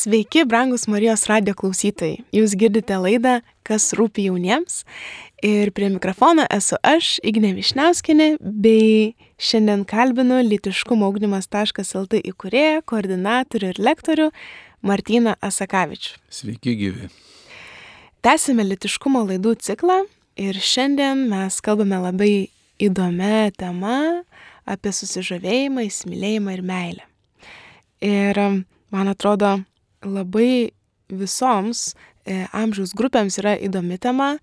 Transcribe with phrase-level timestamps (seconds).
[0.00, 2.22] Sveiki, brangus Marijos radio klausytojai.
[2.32, 3.34] Jūs girdite laidą
[3.68, 4.78] Kas rūpi jauniems.
[5.44, 13.82] Ir prie mikrofono esu aš, Igne Višniauskinė, bei šiandien kalbinu litiškumo augdymas.lt įkūrėją, koordinatorių ir
[13.90, 14.30] lektorių
[14.88, 16.16] Martyną Asakavičių.
[16.32, 17.12] Sveiki, gyvi.
[18.24, 20.00] Tęsime litiškumo laidų ciklą
[20.40, 22.34] ir šiandien mes kalbame labai
[22.80, 23.98] įdomią temą
[24.64, 27.10] apie susižavėjimą, įsimylėjimą ir meilę.
[28.00, 28.46] Ir
[28.88, 29.58] man atrodo,
[30.06, 30.70] labai
[31.10, 31.90] visoms
[32.24, 34.36] e, amžiaus grupėms yra įdomi tema.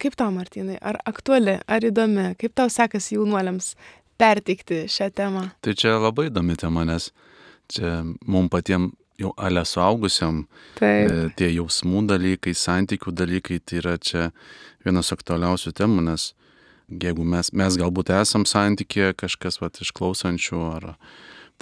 [0.00, 3.72] Kaip tau, Martinai, ar aktuali, ar įdomi, kaip tau sekasi jaunuoliams
[4.20, 5.46] perteikti šią temą?
[5.64, 7.10] Tai čia labai įdomi tema, nes
[7.72, 10.42] čia mums patiems jau ale suaugusiam
[10.82, 14.26] e, tie jausmų dalykai, santykių dalykai, tai yra čia
[14.84, 16.30] vienas aktualiausių temų, nes
[16.86, 20.90] jeigu mes, mes galbūt esam santykėje, kažkas vat, išklausančių, ar,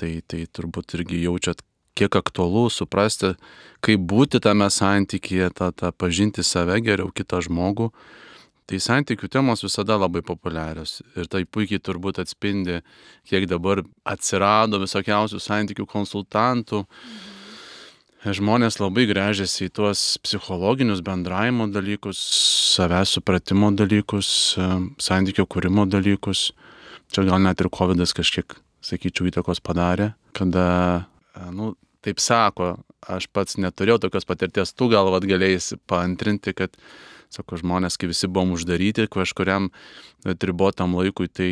[0.00, 1.62] tai, tai turbūt irgi jaučiat,
[1.94, 3.34] kiek aktualu suprasti,
[3.84, 7.90] kaip būti tame santykėje, tą, tą pažinti save geriau, kitą žmogų.
[8.64, 12.78] Tai santykių temos visada labai populiarios ir tai puikiai turbūt atspindi,
[13.28, 16.80] kiek dabar atsirado visokiausių santykių konsultantų.
[18.24, 22.16] Žmonės labai grežiasi į tuos psichologinius bendravimo dalykus,
[22.72, 24.56] savęs supratimo dalykus,
[24.96, 26.54] santykio kūrimo dalykus.
[27.12, 31.04] Čia gal net ir COVID kažkiek, sakyčiau, įtakos padarė, kada,
[31.54, 32.74] nu, taip sako,
[33.08, 36.76] aš pats neturėjau tokios patirties, tu gal vad galėjai paantrinti, kad,
[37.32, 39.70] sako, žmonės, kai visi buvom uždaryti kažkuriam
[40.24, 41.50] ribotam laikui, tai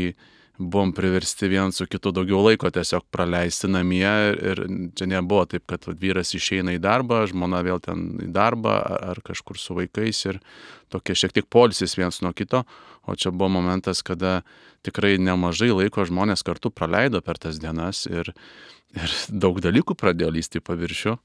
[0.59, 4.61] buvom priversti vienas su kitu daugiau laiko tiesiog praleisti namie ir
[4.99, 8.77] čia nebuvo taip, kad vyras išeina į darbą, žmona vėl ten į darbą
[9.13, 10.41] ar, kažkur su vaikais ir
[10.93, 12.63] tokia šiek tiek polisis vienas nuo kito,
[13.09, 14.43] o čia buvo momentas, kada
[14.87, 18.35] tikrai nemažai laiko žmonės kartu praleido per tas dienas ir,
[18.99, 21.17] ir daug dalykų pradėjo lysti į paviršių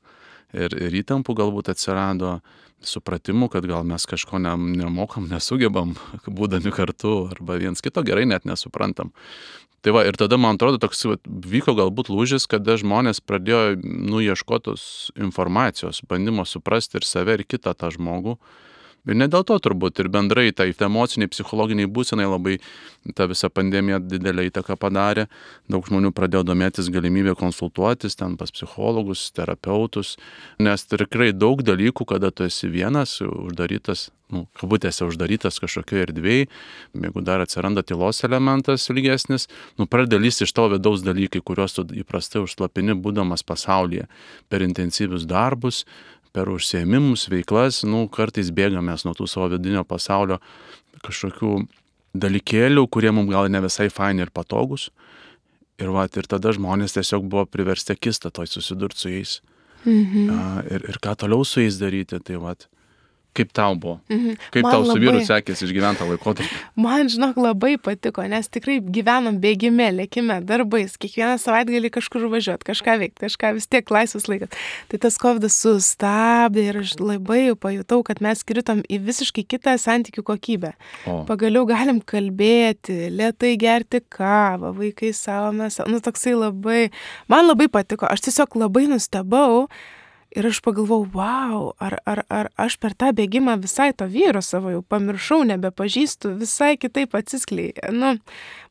[0.56, 2.40] ir, ir įtampų galbūt atsirado,
[2.86, 5.96] supratimų, kad gal mes kažko ne, nemokam, nesugebam,
[6.40, 9.14] būdami kartu, arba viens kito gerai net nesuprantam.
[9.86, 16.02] Tai va, ir tada, man atrodo, toks vyko galbūt lūžis, kada žmonės pradėjo nuieškotos informacijos,
[16.10, 18.36] bandymo suprasti ir save, ir kitą tą žmogų.
[19.08, 22.58] Ir ne dėl to turbūt, ir bendrai tai emociniai, psichologiniai būsenai labai
[23.16, 25.28] ta visa pandemija didelį įtaką padarė.
[25.72, 30.18] Daug žmonių pradėjo domėtis galimybę konsultuotis ten pas psichologus, terapeutus,
[30.60, 36.50] nes tikrai daug dalykų, kada tu esi vienas, uždarytas, nu, kabutėse uždarytas kažkokioje erdvėje,
[37.00, 39.48] jeigu dar atsiranda tylos elementas ilgesnis,
[39.80, 44.10] nu, pradeda lysti iš tavo vidaus dalykai, kuriuos tu įprastai užslapini būdamas pasaulyje
[44.52, 45.86] per intensyvius darbus,
[46.36, 50.40] per užsiemimus, veiklas, nu, kartais bėgamės nuo tų savo vidinio pasaulio
[51.06, 51.54] kažkokių
[52.18, 54.90] dalykėlių, kurie mums gal ne visai faini ir patogus.
[55.78, 59.36] Ir, va, ir tada žmonės tiesiog buvo priversti akistą toj susidurti su jais.
[59.86, 60.30] Mhm.
[60.34, 62.56] A, ir, ir ką toliau su jais daryti, tai va,
[63.38, 64.00] kaip tau buvo?
[64.10, 64.36] Mhm.
[64.56, 66.60] Kaip Man tau su vyru labai- sekėsi išgyventą laikotarpį?
[66.88, 72.98] Man, žinok, labai patiko, nes tikrai gyvenom bėgime, lėkime, darbais, kiekvieną savaitgalį kažkur važiuoti, kažką
[73.04, 74.54] veikti, kažką vis tiek laisvas laikas.
[74.92, 80.24] Tai tas COVID sustabdė ir aš labai pajutau, kad mes kritom į visiškai kitą santykių
[80.28, 80.74] kokybę.
[81.08, 86.88] O, Pagaliau galim kalbėti, lietai gerti kavą, vaikai savo mes, nu toksai labai,
[87.32, 89.68] man labai patiko, aš tiesiog labai nustebau.
[90.36, 94.74] Ir aš pagalvojau, wow, ar, ar, ar aš per tą bėgimą visai to vyro savo
[94.74, 97.94] jau pamiršau, nebepažįstu, visai kitaip atsiskleidė.
[97.96, 98.10] Nu,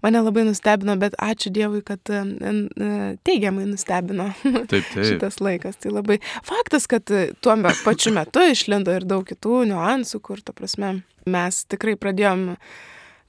[0.04, 2.90] mane labai nustebino, bet ačiū Dievui, kad e, e,
[3.24, 5.00] teigiamai nustebino taip, taip.
[5.08, 5.80] šitas laikas.
[5.80, 7.08] Tai labai faktas, kad
[7.40, 7.56] tuo
[7.86, 12.46] pačiu metu išlindo ir daug kitų niuansų, kur, ta prasme, mes tikrai pradėjom,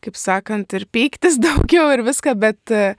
[0.04, 2.92] kaip sakant, ir pyktis daugiau ir viską, bet e,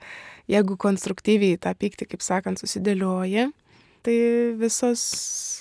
[0.49, 3.51] jeigu konstruktyviai tą pyktį, kaip sakant, susidėlioji,
[4.05, 4.17] tai
[4.59, 5.03] visos,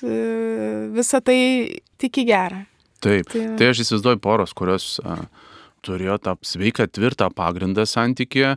[0.03, 1.39] e, visa tai
[2.01, 2.63] tik į gerą.
[3.05, 5.21] Taip, Tai tai aš įsivaizduoju poros, kurios a,
[5.87, 8.57] turėjo tą sveiką, tvirtą pagrindą santykėje,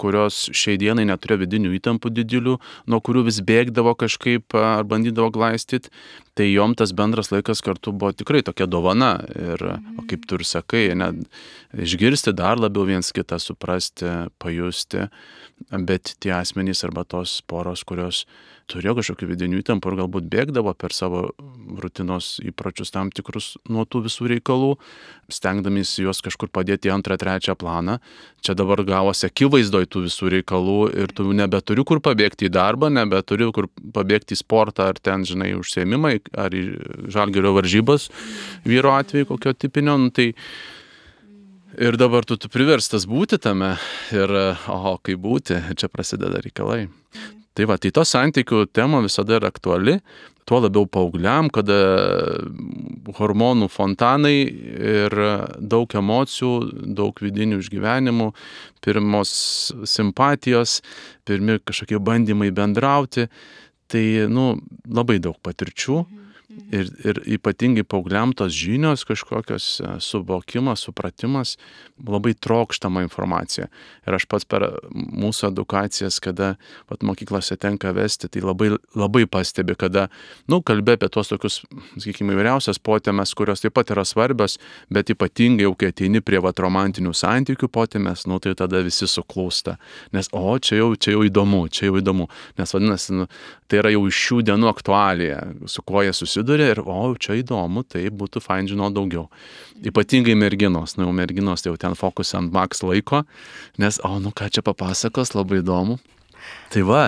[0.00, 2.56] kurios šiai dienai neturėjo vidinių įtampų didelių,
[2.90, 5.92] nuo kurių vis bėgdavo kažkaip ar bandydavo glaistyti,
[6.38, 9.12] tai jom tas bendras laikas kartu buvo tikrai tokia dovana.
[9.36, 9.64] Ir,
[10.00, 11.26] o kaip tu ir sakai, net
[11.76, 14.08] išgirsti dar labiau viens kitą, suprasti,
[14.40, 15.08] pajusti,
[15.70, 18.24] bet tie asmenys arba tos poros, kurios
[18.70, 21.30] turėjo kažkokių vidinių įtampų ir galbūt bėgdavo per savo
[21.82, 24.76] rutinos įpročius tam tikrus nuo tų visų reikalų,
[25.32, 27.98] stengdamiesi juos kažkur padėti į antrą, trečią planą.
[28.44, 33.50] Čia dabar gavosi akivaizdoj tų visų reikalų ir tu nebeturi kur pabėgti į darbą, nebeturi
[33.54, 36.64] kur pabėgti į sportą ar ten, žinai, užsiemimai, ar į
[37.12, 38.10] žalgerio varžybas
[38.66, 39.98] vyro atveju kokio tipinio.
[40.00, 40.32] Nu, tai
[41.80, 43.76] Ir dabar tu, tu priverstas būti tame
[44.10, 44.32] ir,
[44.68, 46.88] o kaip būti, čia prasideda reikalai.
[47.60, 49.98] Tai va, tai to santykių tema visada yra aktuali,
[50.48, 51.74] tuo labiau paaugliam, kada
[53.18, 55.16] hormonų fontanai ir
[55.60, 56.52] daug emocijų,
[56.96, 58.30] daug vidinių išgyvenimų,
[58.80, 59.34] pirmos
[59.92, 60.78] simpatijos,
[61.28, 63.26] pirmi kažkokie bandymai bendrauti,
[63.92, 64.54] tai, nu,
[64.88, 66.00] labai daug patirčių.
[66.00, 66.19] Mhm
[66.50, 71.52] Ir, ir ypatingai paaugliam tos žinios kažkokios, e, suvokimas, supratimas,
[72.02, 73.68] labai trokštama informacija.
[74.06, 76.56] Ir aš pats per mūsų edukacijas, kada
[76.90, 80.08] pat mokyklose tenka vesti, tai labai, labai pastebi, kada,
[80.50, 81.60] nu, kalbė apie tuos tokius,
[81.94, 84.58] sakykime, įvairiausias potėmes, kurios taip pat yra svarbios,
[84.90, 89.76] bet ypatingai jau kai ateini prie vat romantinių santykių potėmes, nu, tai tada visi suklūsta.
[90.16, 92.26] Nes, o, čia jau, čia jau įdomu, čia jau įdomu.
[92.58, 93.30] Nes vadinasi, nu,
[93.70, 97.84] tai yra jau šių dienų aktualija, su kuo jie susiduria susiduria ir, o, čia įdomu,
[97.84, 99.28] tai būtų fain žinoti daugiau.
[99.84, 103.24] Ypatingai merginos, nu jau merginos tai jau ten fokusą ant max laiko,
[103.78, 105.98] nes, o, nu ką čia papasakos, labai įdomu.
[106.72, 107.02] Tai va.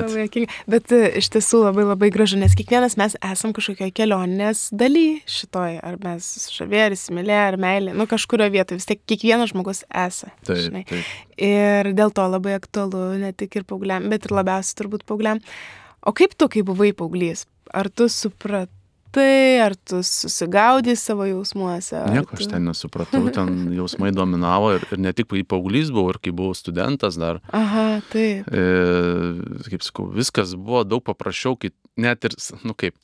[0.68, 5.78] Bet e, iš tiesų labai labai gražu, nes kiekvienas mes esam kažkokioje kelionės daly šitoj,
[5.80, 10.28] ar mes žavė, ar įsimylė, ar meilė, nu kažkurioje vietoje, vis tiek kiekvienas žmogus esi.
[10.44, 11.14] Taip, taip.
[11.40, 15.40] Ir dėl to labai aktualu ne tik ir paaugliam, bet ir labiausiai turbūt paaugliam.
[16.04, 18.81] O kaip tu, kai buvai paauglys, ar tu supratai?
[19.12, 21.96] Supratai, ar tu susigaudai savo jausmuose?
[22.12, 22.42] Nieko, tu...
[22.42, 26.54] aš ten nesupratau, ten jausmai dominavo ir, ir ne tik paauglys buvau, ir kai buvau
[26.54, 27.40] studentas dar.
[27.52, 28.48] Aha, taip.
[28.48, 28.62] E,
[29.68, 32.94] kaip sakau, viskas buvo daug paprasčiau, kai net ir, nu kaip,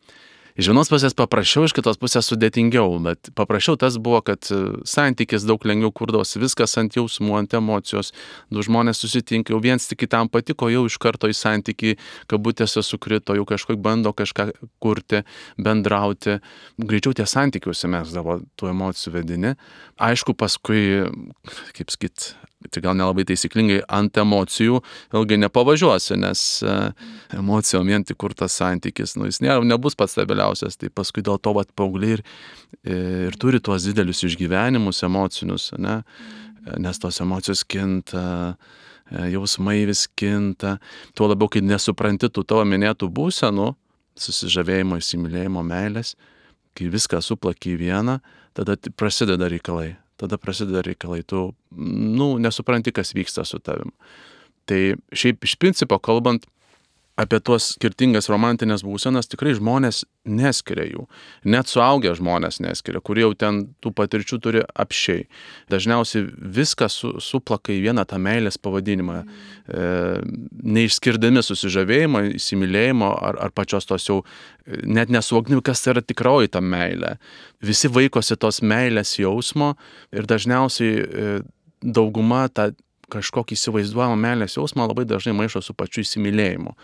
[0.58, 4.58] iš vienos pusės paprasčiau, iš kitos pusės sudėtingiau, bet paprasčiau tas buvo, kad e,
[4.88, 8.10] santykis daug lengviau kurdavosi, viskas ant jausmų, ant emocijos,
[8.50, 11.94] du žmonės susitinka, jau viens tik kitam patiko, jau iš karto į santyki,
[12.31, 14.50] kabutėse sukrito, jau kažkaip bando kažką
[14.82, 15.22] kurti,
[15.62, 16.40] bendrauti,
[16.82, 19.54] greičiau tie santykiuose mes davo tų emocijų vedini.
[20.02, 20.82] Aišku, paskui,
[21.78, 22.32] kaip sakyt,
[22.66, 24.81] tai gal nelabai taisyklingai, ant emocijų
[25.14, 26.75] ilgai nepavažiuosi, nes e,
[27.38, 31.38] emocijom vien tik kur tas santykis, nu, jis nėra, nebus pats stabiliausias, tai paskui dėl
[31.43, 32.25] to vat paaugliai ir,
[32.82, 36.00] ir turi tuos didelius išgyvenimus emocinius, ne?
[36.82, 40.76] nes tos emocijos kinta e, jausmai vis kinta,
[41.14, 43.70] tuo labiau, kai nesupranti tų tavo minėtų būsenų,
[44.19, 46.16] susižavėjimo, įsimylėjimo, meilės,
[46.75, 48.19] kai viską suplaki į vieną,
[48.58, 51.49] tada prasideda reikalai tada prasideda reikalai, tu,
[52.19, 53.93] nu, nesupranti, kas vyksta su tavim.
[54.69, 54.81] Tai
[55.17, 56.47] šiaip iš principo kalbant
[57.19, 61.06] apie tuos skirtingas romantinės būsenas, tikrai žmonės neskiria jų.
[61.50, 65.25] Net suaugę žmonės neskiria, kurie jau ten tų patirčių turi apšiai.
[65.73, 66.29] Dažniausiai
[66.59, 69.88] viską su, suplaka į vieną tą meilės pavadinimą, e,
[70.79, 74.21] neišskirdami susižavėjimo, įsimylėjimo ar, ar pačios tos jau
[74.87, 77.17] net nesuvokdami, kas tai yra tikroji ta meilė.
[77.64, 79.73] Visi vaikosi tos meilės jausmo
[80.14, 81.35] ir dažniausiai e,
[81.82, 82.71] dauguma tą
[83.11, 86.76] kažkokį įsivaizduojamą meilės jausmą labai dažnai maišo su pačiu įsimylėjimu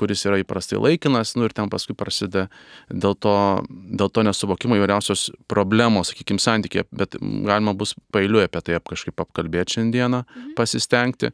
[0.00, 2.46] kuris yra įprastai laikinas, nu ir ten paskui prasideda
[2.90, 3.36] dėl to,
[3.68, 9.78] dėl to nesuvokimo įvairiausios problemos, sakykime, santykė, bet galima bus pailiui apie tai kažkaip apkalbėti
[9.78, 10.52] šiandieną, mhm.
[10.58, 11.32] pasistengti.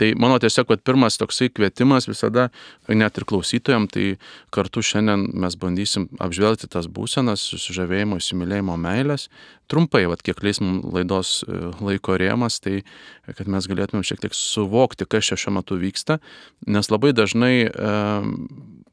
[0.00, 2.48] Tai mano tiesiog, kad pirmas toksai kvietimas visada,
[2.88, 4.06] net ir klausytojams, tai
[4.54, 9.28] kartu šiandien mes bandysim apžvelgti tas būsenas, susižavėjimo, įsimylėjimo meilės.
[9.70, 12.82] Trumpai, vad kiek leis mums laidos e, laiko rėmas, tai
[13.26, 16.20] kad mes galėtumėm šiek tiek suvokti, kas čia šiuo metu vyksta,
[16.68, 17.96] nes labai dažnai e,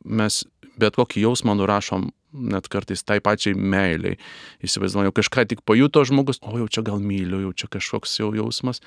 [0.08, 0.42] mes
[0.82, 4.18] bet kokį jausmą nurašom net kartais tai pačiai meiliai.
[4.64, 8.80] Įsivaizduoju, kažką tik pajuto žmogus, o jau čia gal myliu, jau čia kažkoks jau jausmas.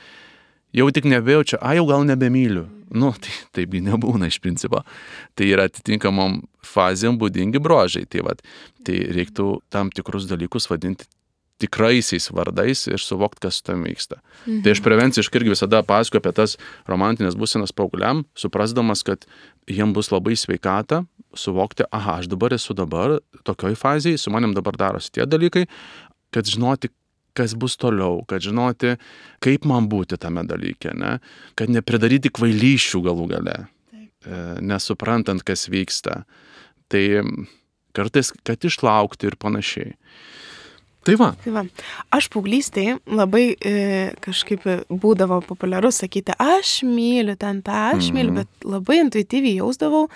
[0.75, 2.65] Jau tik nebejaučia, a jau gal nebemyliu.
[2.95, 4.83] Nu, tai taipgi nebūna iš principo.
[5.39, 8.07] Tai yra atitinkamom fazėm būdingi brožai.
[8.11, 8.43] Tai, vat,
[8.87, 11.07] tai reiktų tam tikrus dalykus vadinti
[11.63, 14.19] tikraisiais vardais ir suvokti, kas su tam vyksta.
[14.47, 14.63] Mhm.
[14.65, 16.57] Tai aš prevenciškai irgi visada pasakoju apie tas
[16.91, 19.27] romantinės būsenas paaugliam, suprasdamas, kad
[19.71, 24.77] jiem bus labai sveikata suvokti, aha, aš dabar esu dabar tokioj fazėje, su manim dabar
[24.79, 25.67] darosi tie dalykai,
[26.35, 26.91] kad žinoti,
[27.35, 28.95] kas bus toliau, kad žinoti,
[29.43, 31.19] kaip man būti tame dalyke, ne?
[31.59, 33.57] kad nepridaryti kvailyšių galų gale.
[34.25, 36.23] E, nesuprantant, kas vyksta.
[36.93, 37.05] Tai
[37.97, 39.97] kartais, kad išlaukti ir panašiai.
[41.05, 41.33] Tai va.
[41.45, 41.65] Tai va.
[42.17, 43.75] Aš paauglystėje labai e,
[44.25, 48.47] kažkaip būdavo populiaru sakyti, aš myliu ten tą, aš myliu, mm -hmm.
[48.63, 50.09] bet labai intuityviai jausdavau,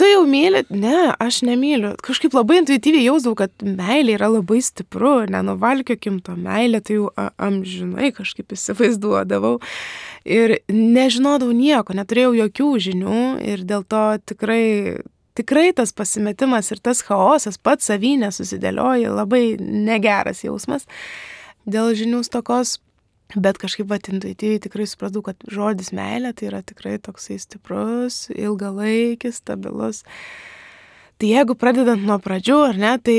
[0.00, 1.92] tu jau myli, ne, aš nemyliu.
[2.02, 8.10] Kažkaip labai intuityviai jausdavau, kad meilė yra labai stipru, nenuvalkiokim to meilę, tai jau amžinai
[8.16, 9.58] kažkaip įsivaizduodavau.
[10.24, 14.64] Ir nežinodavau nieko, neturėjau jokių žinių ir dėl to tikrai
[15.40, 20.86] tikrai tas pasimetimas ir tas chaosas pats savy nesusidėlioja, labai negeras jausmas.
[21.68, 22.78] Dėl žinių stokos
[23.38, 29.38] Bet kažkaip pat intuityviai tikrai supratau, kad žodis meilė tai yra tikrai toksai stiprus, ilgalaikis,
[29.38, 30.02] stabilus.
[31.20, 33.18] Tai jeigu pradedant nuo pradžių, ar ne, tai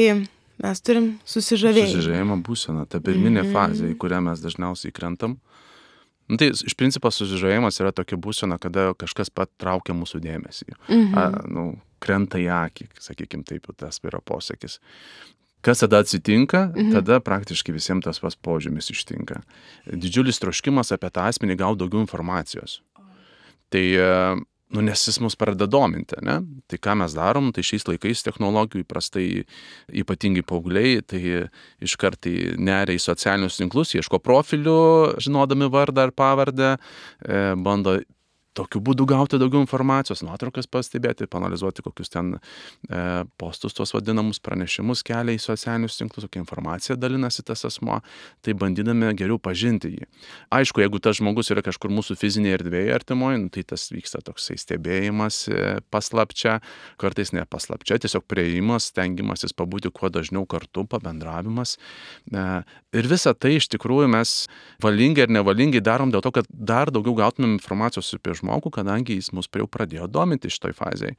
[0.61, 1.93] mes turim susižavėjimą.
[1.93, 3.55] Susižavėjimo būsena, ta pirminė mm -hmm.
[3.55, 5.37] fazė, į kurią mes dažniausiai krentam.
[6.27, 10.75] Nu, tai iš principo susižavėjimas yra tokia būsena, kada kažkas patraukia mūsų dėmesį.
[10.87, 11.15] -hmm.
[11.15, 14.79] A, nu, krenta į akį, sakykime taip, tas yra posakis.
[15.61, 16.93] Kas tada atsitinka, mhm.
[16.97, 19.43] tada praktiškai visiems tas pas požymis ištinka.
[19.85, 22.79] Didžiulis troškimas apie tą asmenį gauti daugiau informacijos.
[23.71, 23.83] Tai
[24.71, 26.39] nu, nes jis mus pradeda dominti, ne?
[26.71, 29.25] Tai ką mes darom, tai šiais laikais technologijų įprastai,
[30.01, 31.21] ypatingai paaugliai, tai
[31.83, 34.79] iš kartai neria į socialinius tinklus, ieško profilių,
[35.23, 37.99] žinodami vardą ar pavardę, e, bando
[38.57, 42.39] tokiu būdu gauti daugiau informacijos, nuotraukas pastebėti, panalizuoti, kokius ten e,
[43.39, 48.01] postus, tuos vadinamus pranešimus kelia į socialinius tinklus, kokią informaciją dalinasi tas asmo,
[48.43, 50.09] tai bandydami geriau pažinti jį.
[50.57, 54.59] Aišku, jeigu tas žmogus yra kažkur mūsų fizinėje erdvėje artimoje, nu, tai tas vyksta toksai
[54.59, 56.59] stebėjimas e, paslapčia,
[57.01, 61.77] kartais ne paslapčia, tiesiog prieimas, stengimasis pabūti kuo dažniau kartu, pabendravimas.
[62.27, 62.45] E,
[62.99, 64.35] ir visą tai iš tikrųjų mes
[64.83, 68.40] valingai ar nevalingai darom dėl to, kad dar daugiau gautumėm informacijos apie žmogų,
[68.73, 71.15] kadangi jis mus jau pradėjo dominti šitoj fazėje.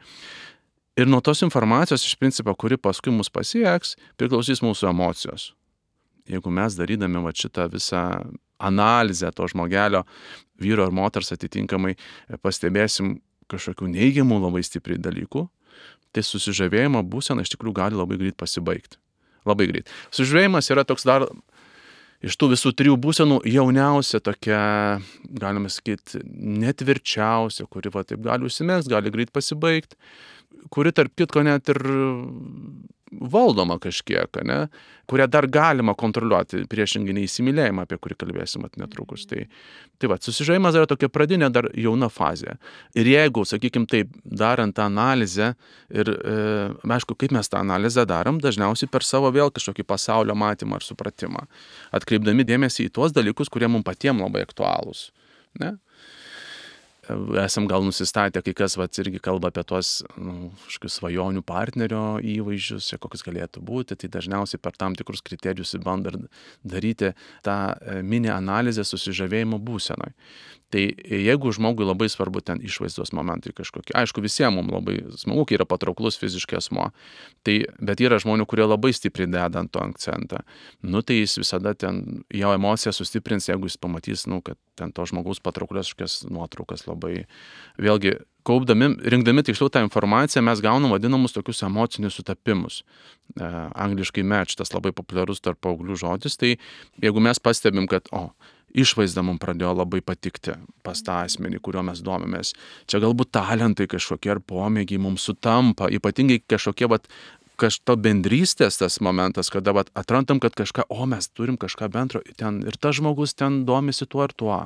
[0.97, 5.52] Ir nuo tos informacijos iš principo, kuri paskui mus pasieks, priklausys mūsų emocijos.
[6.29, 8.02] Jeigu mes darydami va šitą visą
[8.62, 10.05] analizę to žmogelio,
[10.61, 11.97] vyro ar moters atitinkamai
[12.45, 13.17] pastebėsim
[13.50, 15.47] kažkokių neigiamų labai stipriai dalykų,
[16.12, 19.00] tai susižavėjimo būsena iš tikrųjų gali labai greit pasibaigti.
[19.49, 19.91] Labai greit.
[20.12, 21.26] Susižavėjimas yra toks dar
[22.23, 24.62] iš tų visų trijų būsenų jauniausia tokia,
[25.43, 26.23] galime sakyti,
[26.62, 29.99] netvirčiausia, kuri va taip gali užsimest, gali greit pasibaigti,
[30.71, 31.81] kuri tarp kitko net ir
[33.21, 34.59] valdoma kažkiek, ne,
[35.11, 39.26] kurią dar galima kontroliuoti, priešingai neįsimylėjimą, apie kurį kalbėsim netrukus.
[39.28, 39.45] Tai,
[40.00, 42.57] tai va, susižaimas yra tokia pradinė dar jauna fazė.
[42.99, 45.52] Ir jeigu, sakykime, taip, darant tą analizę,
[45.92, 46.37] ir, e,
[46.97, 51.47] aišku, kaip mes tą analizę darom, dažniausiai per savo vėl kažkokį pasaulio matymą ar supratimą,
[51.92, 55.11] atkreipdami dėmesį į tuos dalykus, kurie mums patiems labai aktualūs.
[55.61, 55.76] Ne?
[57.44, 63.26] Esam gal nusistatę, kai kas vat, irgi kalba apie tuos nu, svajonių partnerio įvaizdžius, kokius
[63.26, 66.14] galėtų būti, tai dažniausiai per tam tikrus kriterijus bando
[66.62, 70.14] daryti tą e, mini analizę susižavėjimo būsenoj.
[70.73, 75.59] Tai jeigu žmogui labai svarbu ten išvaizdos momentai kažkokie, aišku, visiems mums labai smagu, kai
[75.59, 76.87] yra patrauklus fiziškai asmo,
[77.44, 80.40] tai, bet yra žmonių, kurie labai stipriai deda ant to akcentą.
[80.80, 85.07] Nu, tai jis visada ten jo emociją sustiprins, jeigu jis pamatys, nu, kad ten to
[85.09, 87.26] žmogaus patrauklios kažkokias nuotraukas labai.
[87.83, 92.81] Vėlgi, kaupdami, rinkdami tiksliau tą informaciją, mes gaunam vadinamus tokius emocinius sutapimus.
[93.37, 93.45] E,
[93.87, 96.57] angliškai match, tas labai populiarus tarp paauglių žodis, tai
[97.02, 98.31] jeigu mes pastebim, kad, o,
[98.73, 102.55] išvaizda mums pradėjo labai patikti pas tą asmenį, kuriuo mes domimės.
[102.88, 107.09] Čia galbūt talentai kažkokie ar pomėgiai mums sutampa, ypatingai kažkokie, vat,
[107.62, 112.61] kažto bendrystės tas momentas, kada vat, atrandam, kad kažką, o mes turim kažką bendro, ten
[112.66, 114.61] ir tas žmogus ten domisi tuo ar tuo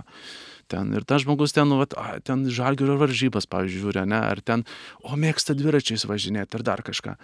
[0.68, 4.42] ten ir tas žmogus ten, nu, vat, a, ten žalgirio varžybas, pavyzdžiui, žiūri, ne, ar
[4.44, 4.64] ten,
[5.06, 7.16] o mėgsta dviračiais važinėti, ar dar kažką.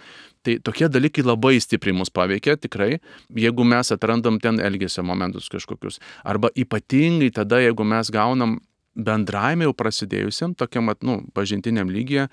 [0.47, 2.97] Tai tokie dalykai labai stipriai mus paveikia, tikrai,
[3.45, 5.99] jeigu mes atrandam ten elgesio momentus kažkokius.
[6.23, 8.61] Arba ypatingai tada, jeigu mes gaunam
[8.95, 12.27] bendraime jau prasidėjusiam, tokiam, nu, pažintiniam lygyje,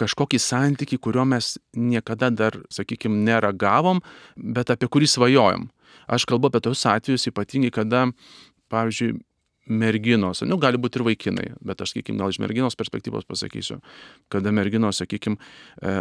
[0.00, 4.02] kažkokį santykį, kurio mes niekada dar, sakykime, neragavom,
[4.36, 5.68] bet apie kurį svajojom.
[6.10, 8.06] Aš kalbu apie tos atvejus ypatingai, kada,
[8.72, 9.14] pavyzdžiui,
[9.64, 13.78] merginos, nu, gali būti ir vaikinai, bet aš, sakykime, gal iš merginos perspektyvos pasakysiu,
[14.32, 15.38] kada merginos, sakykime,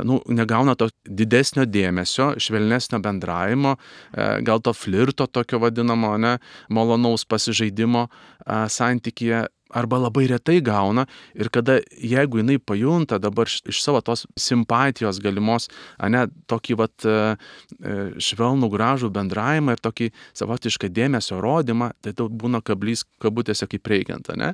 [0.08, 6.36] nu, negauna to didesnio dėmesio, švelnesnio bendravimo, e, gal to flirto tokio vadinamo, ne,
[6.74, 8.10] malonaus pasižaidimo
[8.44, 15.20] santykėje arba labai retai gauna ir kada jeigu jinai pajunta dabar iš savo tos simpatijos
[15.24, 22.14] galimos, ne, tokį vat e, e, švelnų gražų bendravimą ir tokį savotišką dėmesio rodymą, tai
[22.18, 24.54] tau būna kablys kabutėse kaip reikiant, ne?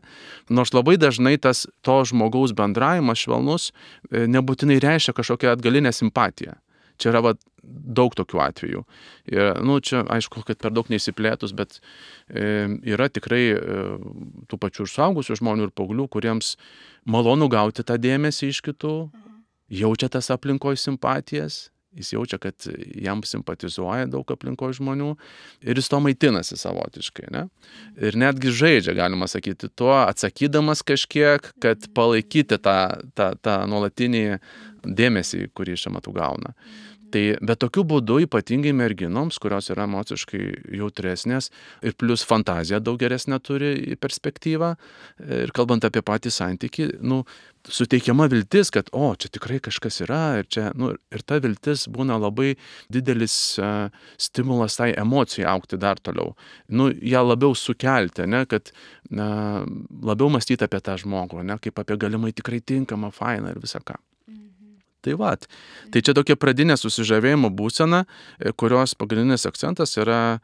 [0.49, 6.57] Nors labai dažnai tas to žmogaus bendravimas švelnus e, nebūtinai reiškia kažkokią atgalinę simpatiją.
[6.99, 7.31] Čia yra va,
[7.69, 8.83] daug tokių atvejų.
[9.31, 13.59] Ir, nu, čia, aišku, kad per daug neįsiplėtus, bet e, yra tikrai e,
[14.49, 16.55] tų pačių ir suaugusių žmonių ir paauglių, kuriems
[17.09, 18.95] malonu gauti tą dėmesį iš kitų,
[19.81, 22.53] jaučia tas aplinkoje simpatijas, jis jaučia, kad
[22.95, 25.09] jam simpatizuoja daug aplinkoje žmonių
[25.65, 27.29] ir jis to maitinasi savotiškai.
[27.33, 27.47] Ne?
[27.97, 32.77] Ir netgi žaidžia, galima sakyti, tuo atsakydamas kažkiek, kad palaikyti tą,
[33.17, 34.23] tą, tą nuolatinį
[34.85, 36.53] dėmesį, kurį šiuo metu gauna.
[37.13, 40.41] Tai bet tokiu būdu ypatingai merginoms, kurios yra emociškai
[40.79, 41.49] jautresnės
[41.85, 44.73] ir plus fantazija daug geresnė turi perspektyvą
[45.41, 47.23] ir kalbant apie patį santyki, nu,
[47.67, 52.19] suteikiama viltis, kad, o, čia tikrai kažkas yra ir, čia, nu, ir ta viltis būna
[52.21, 52.53] labai
[52.93, 53.89] didelis uh,
[54.21, 56.35] stimulas tai emocijai aukti dar toliau.
[56.69, 58.73] Nu, ją labiau sukelti, ne, kad
[59.09, 59.65] na,
[60.05, 63.99] labiau mąstyti apie tą žmogų, ne, kaip apie galimai tikrai tinkamą, fainą ir visą ką.
[65.05, 65.31] Tai va,
[65.93, 70.41] tai čia tokia pradinė susižavėjimo būsena, e, kurios pagrindinis akcentas yra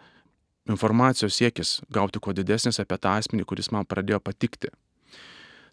[0.72, 4.72] informacijos siekis gauti kuo didesnis apie tą asmenį, kuris man pradėjo patikti.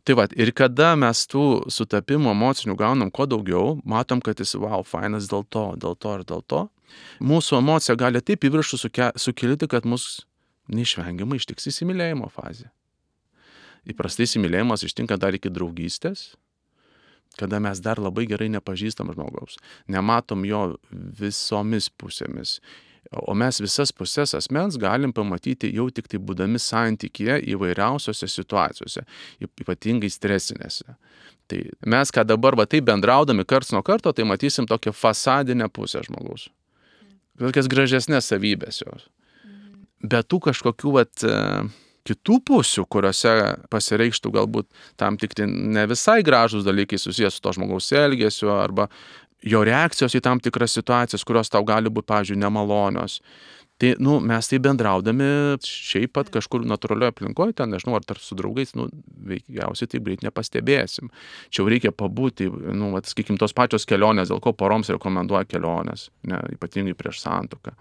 [0.03, 4.83] Tai va, ir kada mes tų sutapimų emocinių gaunam kuo daugiau, matom, kad jis, wow,
[4.83, 6.63] fainas dėl to, dėl to ir dėl to,
[7.23, 10.25] mūsų emocija gali taip į viršų sukilti, kad mus
[10.75, 12.73] neišvengiamai ištiks įsimylėjimo fazė.
[13.87, 16.33] Įprastai įsimylėjimas ištinka dar iki draugystės,
[17.39, 19.59] kada mes dar labai gerai nepažįstam žmogaus,
[19.89, 22.59] nematom jo visomis pusėmis,
[23.13, 29.03] O mes visas pusės asmens galim pamatyti jau tik tai būdami santykėje įvairiausiose situacijose,
[29.43, 30.95] ypatingai stresinėse.
[31.51, 31.59] Tai
[31.93, 36.47] mes, ką dabar va taip bendraudami karts nuo karto, tai matysim tokią fasadinę pusę žmogaus.
[37.43, 39.09] Tokias gražesnės savybės jos.
[40.03, 41.35] Bet tų kažkokių vat, e,
[42.09, 43.33] kitų pusių, kuriuose
[43.73, 44.69] pasireikštų galbūt
[45.01, 48.89] tam tikri ne visai gražus dalykai susijęs su to žmogaus elgesiu arba
[49.43, 53.21] jo reakcijos į tam tikras situacijas, kurios tau gali būti, pavyzdžiui, nemalonios.
[53.83, 55.27] Tai, nu, mes tai bendraudami
[55.67, 58.87] šiaip pat kažkur natūralioje aplinkoje, ten, nežinau, ar tarp su draugais, nu,
[59.27, 61.11] veikiausiai taip greit nepastebėsim.
[61.51, 62.47] Čia jau reikia pabūti,
[62.79, 67.75] nu, sakykime, tos pačios kelionės, dėl ko poroms rekomenduoja kelionės, ne, ypatingai prieš santoką.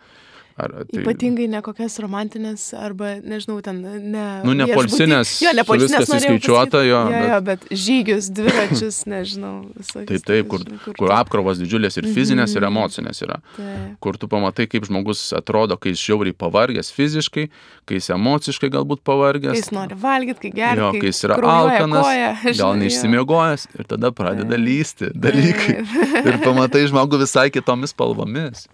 [0.60, 1.02] Ar, tai...
[1.02, 4.24] Ypatingai ne kokias romantinės arba, nežinau, ten ne...
[4.44, 5.38] Nu, ne polsinės.
[5.44, 6.04] Jo, ne polsinės.
[6.04, 7.00] Viskas įskaičiuota jo.
[7.14, 9.54] Jo, jo, bet žygius, dviračius, nežinau.
[9.94, 12.58] Taip, taip, kur, kur, kur apkrovos didžiulės ir fizinės, mm -hmm.
[12.58, 12.78] ir mhm.
[12.78, 13.40] emocinės yra.
[13.56, 13.96] Taip.
[14.04, 17.48] Kur tu pamatai, kaip žmogus atrodo, kai jis žiauriai pavargęs fiziškai,
[17.88, 19.56] kai jis emociškai galbūt pavargęs.
[19.56, 20.84] Kai jis nori valgyti, kai geria.
[20.84, 25.80] Jo, kai jis yra alkanas, koja, gal neišsimiegojęs ir tada pradeda lysti dalykai.
[26.28, 28.68] ir pamatai žmogų visai kitomis spalvomis.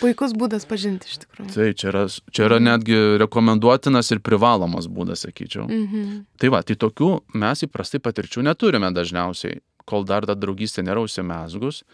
[0.00, 1.52] Puikus būdas pažinti iš tikrųjų.
[1.54, 2.02] Tai čia yra,
[2.34, 5.64] čia yra netgi rekomenduotinas ir privalomas būdas, sakyčiau.
[5.68, 6.26] Mhm.
[6.40, 11.84] Tai va, tai tokių mes įprastai patirčių neturime dažniausiai, kol dar ta draugystė nėra užsimesgus,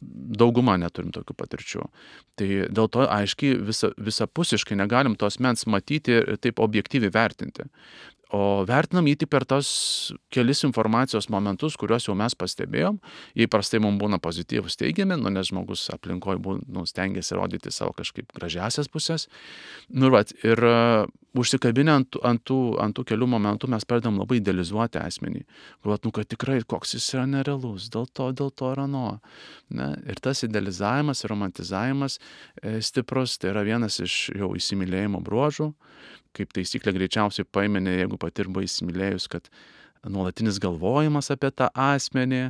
[0.00, 1.86] dauguma neturim tokių patirčių.
[2.38, 7.66] Tai dėl to aiškiai visa, visapusiškai negalim tos mens matyti ir taip objektyviai vertinti.
[8.36, 9.68] O vertinam jį tik per tas
[10.30, 13.00] kelis informacijos momentus, kuriuos jau mes pastebėjom.
[13.42, 16.38] Įprastai mums būna pozityvus teigiami, nu, nes žmogus aplinkoje
[16.70, 19.26] nu, stengiasi rodyti savo kažkaip gražiasias pusės.
[19.90, 24.38] Nu, vat, ir uh, užsikabinę ant, ant, tų, ant tų kelių momentų mes pradedam labai
[24.38, 25.42] idealizuoti asmenį.
[25.82, 29.04] Galvot, nu, kad tikrai koks jis yra nerealus, dėl to, dėl to ir ano.
[29.74, 29.90] Ne?
[30.10, 32.20] Ir tas idealizavimas, romantizavimas
[32.62, 35.72] e, stiprus, tai yra vienas iš jau įsimylėjimo bruožų
[36.36, 39.50] kaip taisyklė greičiausiai paimenė, jeigu patirba įsimylėjus, kad
[40.06, 42.44] nuolatinis galvojimas apie tą asmenį,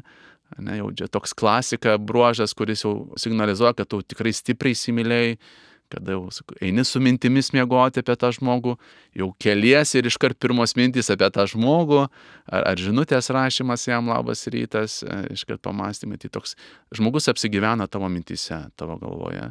[0.59, 5.35] ne, jau čia toks klasika bruožas, kuris jau signalizuoja, kad tu tikrai stipriai įsimylėjai,
[5.91, 6.29] kada jau
[6.63, 8.77] eini su mintimis miegoti apie tą žmogų,
[9.19, 12.05] jau keliesi ir iškart pirmos mintys apie tą žmogų,
[12.47, 16.55] ar, ar žinutės rašymas jam labas rytas, e, iškart pamastymai, tai toks
[16.95, 19.51] žmogus apsigyvena tavo mintise, tavo galvoje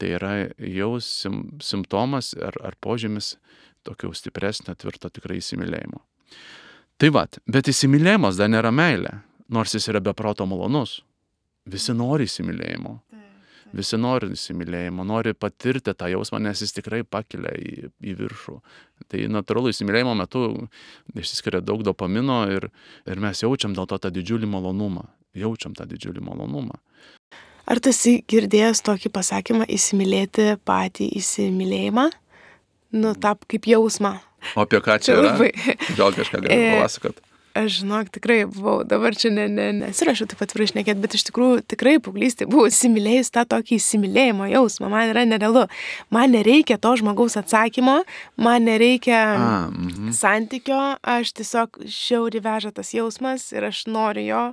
[0.00, 3.34] tai yra jau sim, simptomas ar, ar požymis
[3.86, 6.02] tokio stipresnio, tvirto tikrai įsimylėjimo.
[6.96, 9.18] Tai vad, bet įsimylėjimas dar nėra meilė,
[9.52, 11.00] nors jis yra beproto malonus.
[11.66, 12.94] Visi nori įsimylėjimo.
[13.76, 18.54] Visi nori įsimylėjimo, nori patirti tą jausmą, nes jis tikrai pakelia į, į viršų.
[19.10, 20.44] Tai natūralu įsimylėjimo metu
[21.18, 22.70] išsiskiria daug dopamino ir,
[23.04, 25.08] ir mes jaučiam dėl to tą didžiulį malonumą.
[25.36, 26.78] Jaučiam tą didžiulį malonumą.
[27.66, 32.10] Ar tu esi girdėjęs tokį pasakymą įsimylėti patį įsimylėjimą?
[32.94, 34.16] Nu, tap kaip jausmą.
[34.54, 35.32] O apie ką čia yra?
[35.98, 37.18] Gal kažką gali e, papasakot?
[37.56, 41.62] Aš žinok, tikrai buvau, dabar čia ne, ne, nesirašiau taip atvirai šnekėti, bet iš tikrųjų
[41.72, 45.64] tikrai paauglystė buvau įsimylėjus tą tokį įsimylėjimo jausmą, man yra nerealu.
[46.12, 48.02] Man nereikia to žmogaus atsakymo,
[48.36, 49.38] man nereikia A,
[49.72, 50.12] mm -hmm.
[50.12, 54.44] santykio, aš tiesiog žiauri veža tas jausmas ir aš noriu jo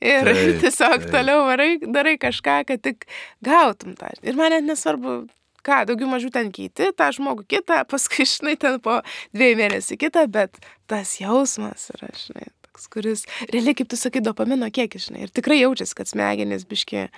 [0.00, 1.10] Ir taip, tiesiog taip.
[1.12, 3.04] toliau varai, darai kažką, kad tik
[3.44, 4.12] gautum tą.
[4.24, 5.18] Ir man net nesvarbu,
[5.66, 9.00] ką, daugiau mažiau ten keiti, tą žmogų kitą, paskui, žinai, ten po
[9.36, 14.70] dviejų mėnesių kitą, bet tas jausmas yra, žinai, toks, kuris, realiai, kaip tu sakai, dopamino
[14.72, 17.10] kiekis, žinai, ir tikrai jaučiasi, kad smegenys biškiai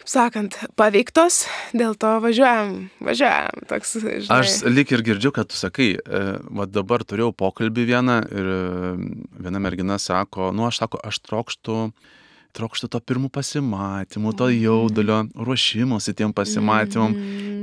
[0.00, 1.44] kaip sakant, paveiktos,
[1.76, 3.64] dėl to važiuojam, važiuojam.
[3.68, 4.38] Toks, žinai.
[4.40, 8.60] Aš lik ir girdžiu, kad tu sakai, e, va dabar turėjau pokalbį vieną ir e,
[9.44, 11.76] viena mergina sako, nu aš sako, aš trokštų
[12.56, 17.14] trokštų to pirmų pasimatymų, to jaudulio, ruošimosi tiem pasimatymam,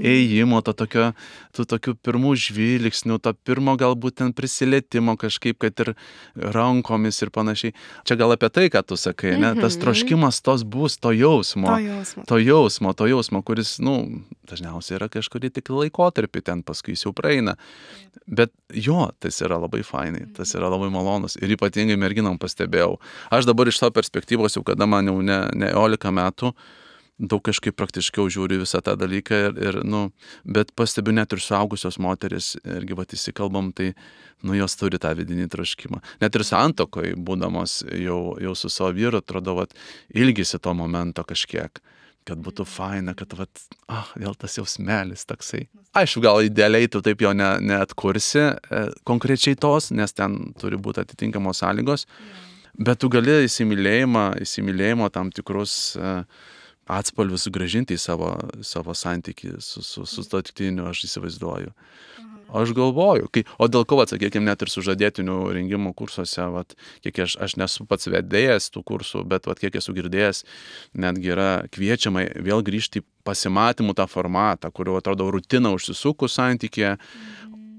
[0.06, 1.08] ėjimo, to tokio,
[1.56, 5.93] tų tokių pirmų žvilgsnių, to pirmo galbūt ten prisilietimo kažkaip, kad ir
[6.36, 7.76] rankomis ir panašiai.
[8.08, 9.54] Čia gal apie tai, ką tu sakai, ne?
[9.58, 11.71] Tas troškimas tos bus, to jausmo.
[11.71, 12.28] To jausmo.
[12.30, 17.08] To jausmo, to jausmo, kuris, na, nu, dažniausiai yra kažkurį tik laikotarpį, ten paskui jis
[17.08, 17.58] jau praeina.
[18.28, 21.38] Bet jo, tas yra labai fainai, tas yra labai malonus.
[21.39, 22.97] Ir ypatingai merginam pastebėjau.
[23.34, 26.52] Aš dabar iš savo perspektyvos jau, kada man jau ne, ne 11 metų,
[27.18, 30.12] daug kažkaip praktiškiau žiūri visą tą dalyką ir, ir nu,
[30.46, 33.96] bet pastebiu net ir suaugusios moteris, irgi va įsikalbam, tai,
[34.46, 36.04] nu, jos turi tą vidinį troškimą.
[36.22, 39.66] Net ir santokoj, būdamos jau, jau su savo vyru, atrodo, va,
[40.13, 41.82] ilgisi to momento kažkiek
[42.28, 45.62] kad būtų faina, kad, vat, ah, vėl tas jausmelis toksai.
[45.96, 51.06] Aišku, gal idealiai tu taip jo ne, neatkursi e, konkrečiai tos, nes ten turi būti
[51.06, 52.04] atitinkamos sąlygos,
[52.78, 56.13] bet tu gali įsimylėjimą, įsimylėjimo tam tikrus e,
[56.88, 58.34] atspalvius sugražinti į savo,
[58.66, 61.74] savo santykį su, su, su to tiktiniu, aš įsivaizduoju.
[62.48, 67.36] Aš galvoju, kai, o dėl ko, sakykime, net ir sužadėtinių rengimo kursuose, vat, kiek aš,
[67.44, 70.46] aš nesu pats vedėjas tų kursų, bet vat, kiek esu girdėjęs,
[70.96, 76.96] netgi yra kviečiama vėl grįžti pasimatymų tą formatą, kurio atrodo rutina užsisukus santykė,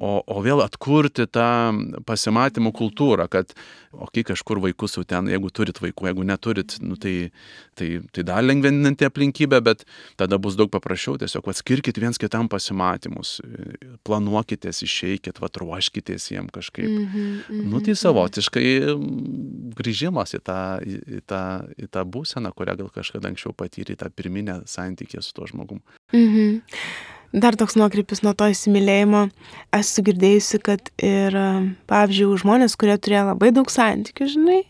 [0.01, 1.49] o, o vėl atkurti tą
[2.07, 3.53] pasimatymų kultūrą, kad,
[3.93, 7.31] o kai kažkur vaikus jau ten, jeigu turit vaikų, jeigu neturit, nu, tai,
[7.79, 9.85] tai, tai dar lengvinanti aplinkybė, bet
[10.21, 13.39] tada bus daug paprasčiau, tiesiog atskirkit viens kitam pasimatymus,
[14.07, 16.89] planuokitės, išeikit, va, ruoškitės jiem kažkaip.
[16.89, 17.69] Mm -hmm, mm -hmm.
[17.73, 18.03] Nu, tai mhm.
[18.03, 18.67] savotiškai
[19.79, 21.43] grįžimas į tą, į, tą,
[21.77, 25.81] į tą būseną, kurią gal kažkada anksčiau patyrė, tą pirminę santykį su tuo žmogum.
[26.13, 26.61] Mm -hmm.
[27.33, 29.27] Dar toks nuokrypis nuo to įsimylėjimo.
[29.77, 31.37] Esu girdėjusi, kad ir,
[31.91, 34.61] pavyzdžiui, žmonės, kurie turėjo labai daug santykių, žinai,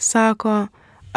[0.00, 0.54] sako,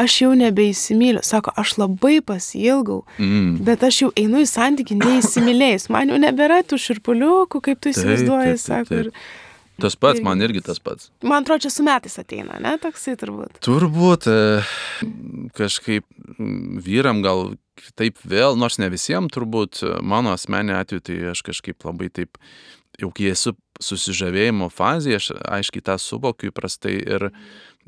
[0.01, 3.61] aš jau nebeįsimyliu, sako, aš labai pasilgau, mm.
[3.67, 8.59] bet aš jau einu į santykių neįsimylėjus, man jau nebėra tų širpuliukų, kaip tu įsivaizduoji,
[8.59, 9.05] sako.
[9.05, 9.15] Ir,
[9.81, 11.09] Tas pats, man irgi tas pats.
[11.25, 13.55] Man atrodo, čia su metais ateina, ne, toksai turbūt.
[13.65, 14.35] Turbūt e,
[15.57, 16.05] kažkaip
[16.85, 17.55] vyram gal
[17.97, 22.37] taip vėl, nors ne visiems turbūt, mano asmenė atveju, tai aš kažkaip labai taip,
[23.01, 27.27] jau kai esu susižavėjimo fazėje, aš aiškiai tą suvokiu įprastai ir,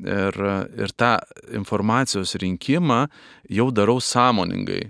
[0.02, 0.40] ir,
[0.84, 1.16] ir tą
[1.54, 3.04] informacijos rinkimą
[3.50, 4.88] jau darau sąmoningai.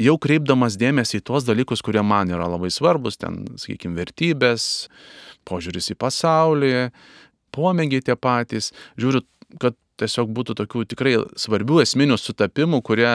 [0.00, 4.88] Jau kreipdamas dėmesį į tuos dalykus, kurie man yra labai svarbus, ten, sakykime, vertybės,
[5.48, 6.72] požiūris į pasaulį,
[7.52, 9.20] pomėgiai tie patys, žiūriu,
[9.60, 13.12] kad tiesiog būtų tokių tikrai svarbių esminių sutapimų, kurie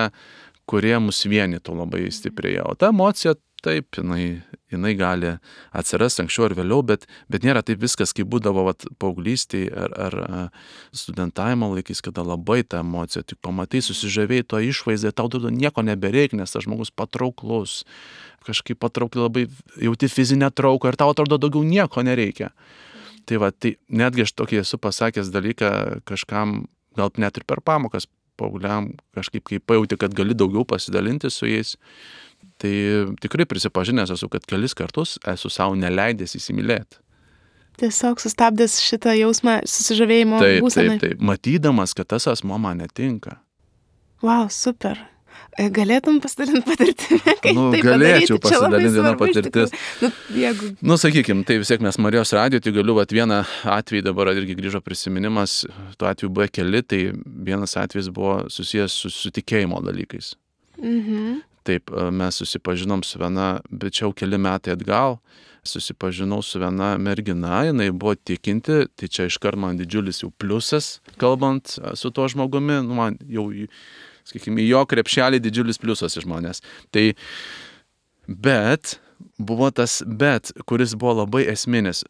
[0.68, 2.62] kurie mus vienytų labai stipriai.
[2.66, 5.32] O ta emocija, taip, jinai, jinai gali
[5.76, 10.18] atsirasti anksčiau ar vėliau, bet, bet nėra taip viskas, kaip būdavo vat, paauglystėje ar, ar
[10.96, 16.40] studentavimo laikais, kada labai ta emocija, tik pamatai, susižavėjai to išvaizdą, tau daugiau nieko nebereikia,
[16.42, 17.82] nes tas žmogus patrauklus,
[18.48, 19.48] kažkaip patraukli labai
[19.82, 22.54] jauti fizinę trauką ir tau atrodo daugiau nieko nereikia.
[23.28, 25.72] Tai va, tai netgi aš tokį esu pasakęs dalyką
[26.08, 26.62] kažkam,
[26.96, 31.76] gal net ir per pamokas paaugliam kažkaip, kai pajauti, kad gali daugiau pasidalinti su jais,
[32.62, 32.74] tai
[33.24, 37.02] tikrai prisipažinęs esu, kad kelis kartus esu savo neleidęs įsimylėti.
[37.78, 40.96] Tiesiog sustabdęs šitą jausmą susižavėjimo taip, būseną.
[40.98, 43.38] Taip, taip, matydamas, kad tas asmo man netinka.
[44.26, 44.98] Wow, super.
[45.58, 49.74] E, galėtum pasidalinti patirtimi, kaip nu, tai galėčiau pasidalinti vieną patirtis.
[50.04, 50.70] Nu, jeigu...
[50.86, 53.40] nu, sakykime, tai vis tiek mes Marijos radijo, tai galiu, vat, vieną
[53.74, 55.64] atvejį dabar irgi grįžo prisiminimas,
[55.98, 60.36] tuo atveju buvo keli, tai vienas atvejis buvo susijęs su sutikėjimo dalykais.
[60.78, 61.40] Mhm.
[61.68, 65.18] Taip, e, mes susipažinom su viena, bet čia jau keli metai atgal,
[65.68, 71.80] susipažinau su viena mergina, jinai buvo tikinti, tai čia iškart man didžiulis jau pliusas, kalbant
[71.82, 73.50] e, su tuo žmogumi, nu, man jau
[74.28, 76.64] sakykime, jo krepšelį didžiulis pliusas iš žmonės.
[76.94, 77.10] Tai,
[78.28, 78.98] bet,
[79.38, 82.04] buvo tas bet, kuris buvo labai esminis.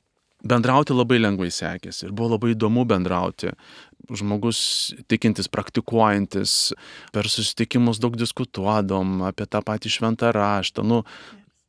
[0.48, 3.56] Bendrauti labai lengvai sekėsi ir buvo labai įdomu bendrauti.
[4.08, 4.60] Žmogus
[5.12, 6.52] tikintis, praktikuojantis,
[7.12, 10.86] per susitikimus daug diskutuodom apie tą patį šventą raštą.
[10.86, 11.02] Nu,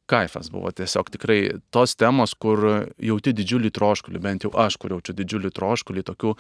[0.09, 1.39] kaifas buvo tiesiog tikrai
[1.75, 2.65] tos temos, kur
[3.03, 6.35] jauti didžiulį troškulį, bent jau aš, kur jaučiu didžiulį troškulį, tokių,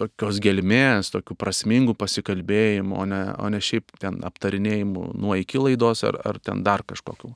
[0.00, 6.04] tokios gelmės, tokių prasmingų pasikalbėjimų, o ne, o ne šiaip ten aptarinėjimų nuo iki laidos
[6.08, 7.34] ar, ar ten dar kažkokių,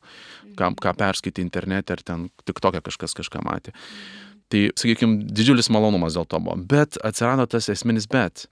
[0.59, 3.77] ką, ką perskaityti internete ar ten tik tokia kažkas kažką matė.
[4.53, 6.57] Tai, sakykime, didžiulis malonumas dėl to buvo.
[6.71, 8.47] Bet atsirado tas esminis bet,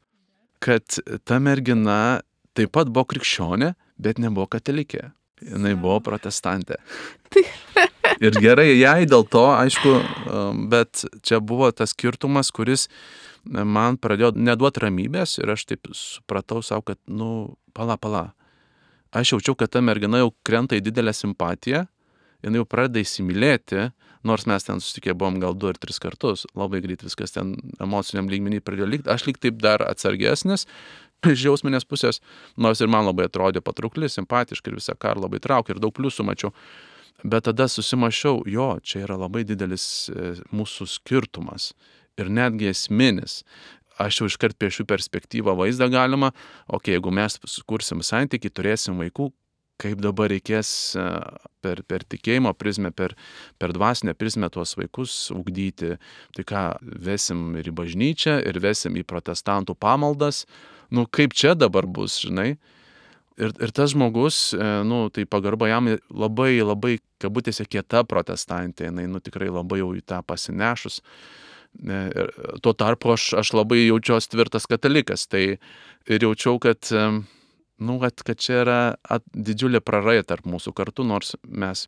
[0.62, 2.22] kad ta mergina
[2.56, 5.10] taip pat buvo krikščionė, bet nebuvo katalikė
[5.50, 6.78] jinai buvo protestantė.
[8.22, 9.92] Ir gerai jai dėl to, aišku,
[10.30, 12.88] um, bet čia buvo tas skirtumas, kuris
[13.44, 18.28] man pradėjo neduoti ramybės ir aš taip supratau savo, kad, nu, pala, pala.
[19.12, 21.82] Aš jaučiau, kad ta mergina jau krenta į didelę simpatiją,
[22.44, 23.88] jinai jau pradeda įsimylėti,
[24.26, 28.30] nors mes ten susitikę buvom gal du ar tris kartus, labai greit viskas ten emociniam
[28.30, 30.68] lygmenį pradėjo likti, aš lyg taip dar atsargesnis,
[31.30, 32.20] iš jausminės pusės,
[32.56, 36.26] nors ir man labai atrodė patraukli, simpatiška ir visą karą labai traukia ir daug pliusų
[36.26, 36.52] mačiau.
[37.22, 41.70] Bet tada susimašiau, jo, čia yra labai didelis e, mūsų skirtumas
[42.18, 43.42] ir netgi esminis.
[44.00, 46.32] Aš jau iškart piešiu perspektyvą vaizdą galima,
[46.66, 47.36] o okay, jeigu mes
[47.68, 49.28] kursim santyki, turėsim vaikų,
[49.82, 51.06] kaip dabar reikės e,
[51.64, 53.14] per, per tikėjimo prizmę, per,
[53.60, 55.96] per dvasinę prizmę tuos vaikus ugdyti.
[56.36, 56.64] Tai ką,
[57.06, 60.44] vesim ir į bažnyčią, ir vesim į protestantų pamaldas.
[60.92, 62.56] Nu, kaip čia dabar bus, žinai?
[63.40, 69.06] Ir, ir tas žmogus, e, nu, tai pagarba jam labai, labai, kabutėse, kieta protestantė, jinai,
[69.08, 71.00] nu, tikrai labai jau į tą pasinešus.
[71.88, 72.28] Ir
[72.60, 75.24] tuo tarpu aš, aš labai jaučiuosi tvirtas katalikas.
[75.32, 81.06] Tai ir jaučiau, kad, nu, kad, kad čia yra at, didžiulė praraja tarp mūsų kartu,
[81.08, 81.86] nors mes,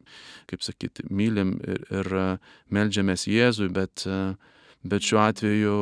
[0.49, 2.11] kaip sakyti, mylim ir, ir
[2.73, 4.07] melžiamės Jėzui, bet,
[4.81, 5.77] bet šiuo atveju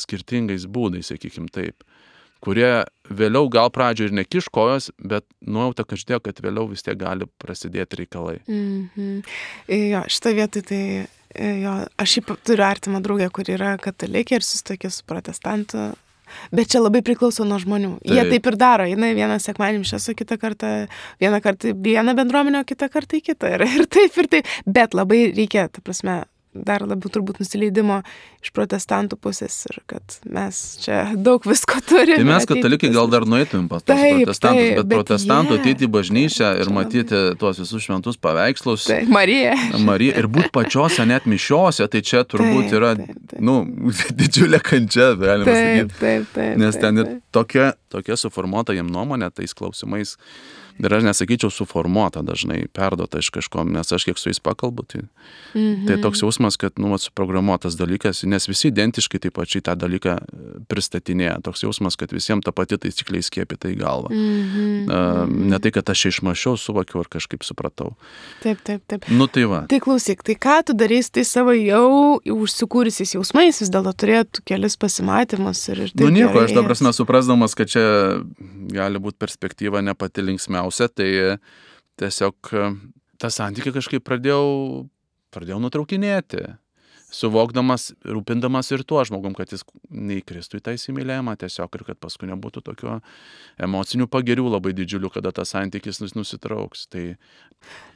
[0.00, 1.84] skirtingais būdais, sakykim taip
[2.46, 2.70] kurie
[3.10, 8.02] vėliau gal pradžioje ir nekiš kojos, bet nuojauta každėjo, kad vėliau vis tiek gali prasidėti
[8.02, 8.38] reikalai.
[8.46, 9.22] Mm -hmm.
[9.68, 10.82] Jo, šitą vietą tai
[11.62, 15.92] jo, aš šiaip turiu artimą draugę, kur yra katalikė ir susitokė su protestantu.
[16.50, 17.92] Bet čia labai priklauso nuo žmonių.
[18.00, 18.14] Taip.
[18.16, 18.86] Jie taip ir daro.
[18.90, 20.70] Jis vieną sekmanį mišęs, o kitą kartą,
[21.22, 23.52] vieną kartą vieną bendruomenę, o kitą kartą į kitą.
[23.54, 24.50] Ir, ir taip, ir taip.
[24.66, 26.24] Bet labai reikia, ta prasme,
[26.66, 28.00] dar labiau turbūt nusileidimo
[28.44, 32.18] iš protestantų pusės ir kad mes čia daug visko turime.
[32.20, 35.62] Tai mes katalikai gal dar nueitumėm pas tos protestantus, taip, bet, bet protestantų yeah.
[35.62, 38.88] ateiti į bažnyčią ir matyti tuos visus šventus paveikslus.
[38.90, 39.56] Taip, Marija.
[39.86, 43.40] Marija ir būti pačiose net mišiose, tai čia turbūt taip, yra, taip, taip.
[43.44, 43.58] nu,
[44.20, 46.00] didžiulė kančia, galima taip, sakyti.
[46.02, 46.52] Taip, taip.
[46.62, 50.16] Nes ten ir tokia, tokia suformuota jiem nuomonė tais klausimais
[50.78, 55.00] ir aš nesakyčiau suformuota dažnai, perduota iš kažko, nes aš kiek su jais pakalbu, tai,
[55.02, 55.86] mm -hmm.
[55.86, 60.20] tai toks jausmas, kad, nu, suprogramuotas dalykas, nes visi identiškai taip pačiai tą dalyką e,
[60.68, 61.40] pristatinėja.
[61.42, 64.08] Toks jausmas, kad visiems ta pati taisyklė įskiepita į galvą.
[64.10, 64.84] Mm -hmm.
[64.86, 67.94] uh, ne tai, kad aš išmašiau, suvokiau ar kažkaip supratau.
[68.42, 69.08] Taip, taip, taip.
[69.08, 69.66] Nu tai va.
[69.68, 74.76] Tai klausyk, tai ką tu darysi tai savo jau užsikūrusiais jausmais, vis dėlto turėtų kelis
[74.76, 75.78] pasimatymus ir...
[75.78, 77.84] ir nu nieko, aš dabar suprasdamas, kad čia
[78.72, 81.10] gali būti perspektyva ne pati linksmiausia tai
[82.00, 82.52] tiesiog
[83.20, 84.86] tą santykį kažkaip pradėjau,
[85.34, 86.44] pradėjau nutraukinėti
[87.16, 92.28] suvokdamas, rūpindamas ir tuo žmogum, kad jis neįkristų į tą įsimylėjimą tiesiog ir kad paskui
[92.30, 92.98] nebūtų tokio
[93.62, 96.86] emocinių pagirių labai didžiulių, kada tas santykis nusitrauks.
[96.92, 97.04] Tai...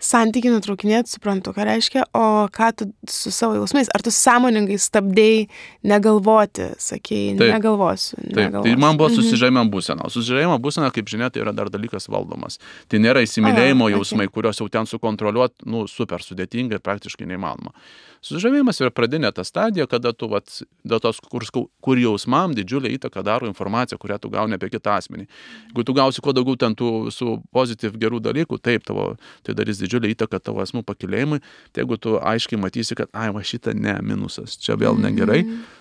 [0.03, 5.45] Santykį nutraukinėti, suprantu, ką reiškia, o ką tu su savo jausmais, ar tu sąmoningai stabdėjai
[5.91, 8.17] negalvoti, sakėjai, taip, negalvosiu.
[8.23, 8.67] Taip, negalvosiu.
[8.67, 9.21] tai man buvo mhm.
[9.21, 10.09] susižaidimo būsena.
[10.09, 12.59] O susižaidimo būsena, kaip žinia, tai yra dar dalykas valdomas.
[12.91, 14.39] Tai nėra įsimylėjimo A, jausmai, okay.
[14.39, 17.75] kuriuos jau ten sukontroliuoti, nu, super sudėtinga ir praktiškai neįmanoma.
[18.21, 20.53] Susižavėjimas yra pradinė ta stadija, kada tu, vat,
[20.85, 21.47] dėl tos, kur,
[21.81, 25.25] kur jausmam didžiulį įtaką daro informacija, kurią tu gauni apie kitą asmenį.
[25.71, 29.15] Jeigu tu gausi kuo daugiau ten tų su pozityv gerų dalykų, taip, tavo,
[29.47, 31.41] tai darys didžiulį įtaką tavo asmų pakilėjimui,
[31.73, 35.45] tai jeigu tu aiškiai matysi, kad, ai, va šitą ne, minusas, čia vėl negerai.
[35.47, 35.80] Mm -hmm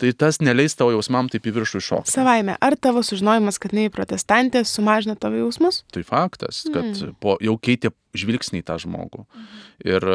[0.00, 2.12] tai tas neleis tavo jausmam taip į viršų iššokti.
[2.14, 5.82] Savaime, ar tavo sužinojimas, kad nei protestantė sumažina tavo jausmus?
[5.94, 7.14] Tai faktas, kad mm.
[7.22, 9.24] po, jau keitė žvilgsnį į tą žmogų.
[9.24, 9.44] Mm.
[9.90, 10.08] Ir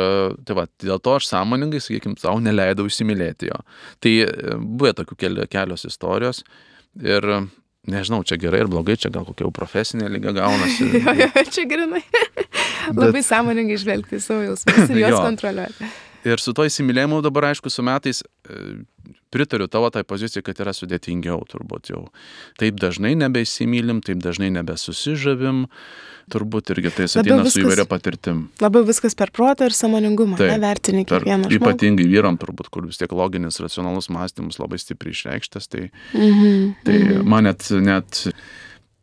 [0.48, 3.62] tai va, dėl to aš sąmoningai, sakykime, savo neleidau įsimylėti jo.
[4.04, 6.44] Tai e, buvo tokių kelios istorijos.
[7.00, 7.26] Ir
[7.90, 10.90] nežinau, čia gerai ir blogai, čia gal kokia jau profesinė lyga gaunasi.
[10.96, 12.04] jo, jo, čia grinai.
[12.90, 13.28] Labai Bet...
[13.28, 15.92] sąmoningai žvelgti savo jausmus ir juos kontroliuoti.
[16.28, 18.80] Ir su to įsimylėjimu dabar, aišku, su metais e,
[19.30, 22.06] pritariu tavo tai pozicijai, kad yra sudėtingiau turbūt jau.
[22.60, 25.66] Taip dažnai nebeįsimylim, taip dažnai nebesusižavim,
[26.34, 28.42] turbūt irgi tai ateina viskas, su įvairia patirtim.
[28.62, 31.60] Labiau viskas per protą ir samoningumą, nevertini kiekvieną žmogų.
[31.60, 36.76] Ypatingai vyram turbūt, kur vis tiek loginis, racionalus mąstymas labai stipriai išreikštas, tai, mm -hmm,
[36.86, 37.24] tai mm -hmm.
[37.24, 38.28] man net, net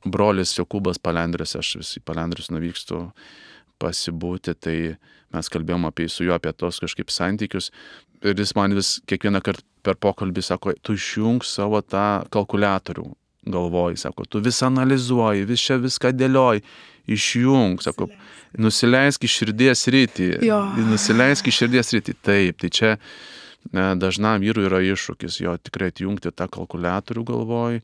[0.05, 3.11] brolis Jokūbas Palendris, aš vis į Palendrius nuvykstu
[3.79, 4.97] pasibūti, tai
[5.35, 7.71] mes kalbėjom apie, su juo apie tos kažkaip santykius
[8.25, 13.07] ir jis man vis kiekvieną kartą per pokalbį sako, tu išjung savo tą kalkulatorių
[13.47, 16.65] galvoji, sako, tu vis analizuoji, vis čia viską dėlioji,
[17.17, 18.09] išjung, sako,
[18.59, 20.31] nusileisk iš širdies rytį,
[20.91, 22.17] nusileisk iš širdies rytį.
[22.27, 22.91] Taip, tai čia
[23.71, 27.81] ne, dažnam vyrui yra iššūkis jo tikrai atjungti tą kalkulatorių galvoj,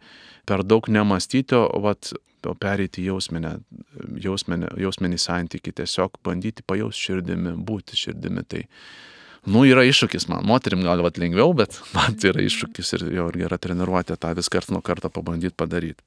[0.50, 2.10] per daug nemastyti, o vat,
[2.58, 3.54] pereiti jausminę,
[4.18, 8.42] jausminę, jausminį santykį, tiesiog bandyti pajausti širdimi, būti širdimi.
[8.50, 8.64] Tai
[9.46, 10.46] nu, yra iššūkis man.
[10.46, 14.50] Moterim gal vat lengviau, bet man tai yra iššūkis ir jau gera treniruotė tą vis
[14.52, 16.02] kart nuo karto pabandyti padaryti.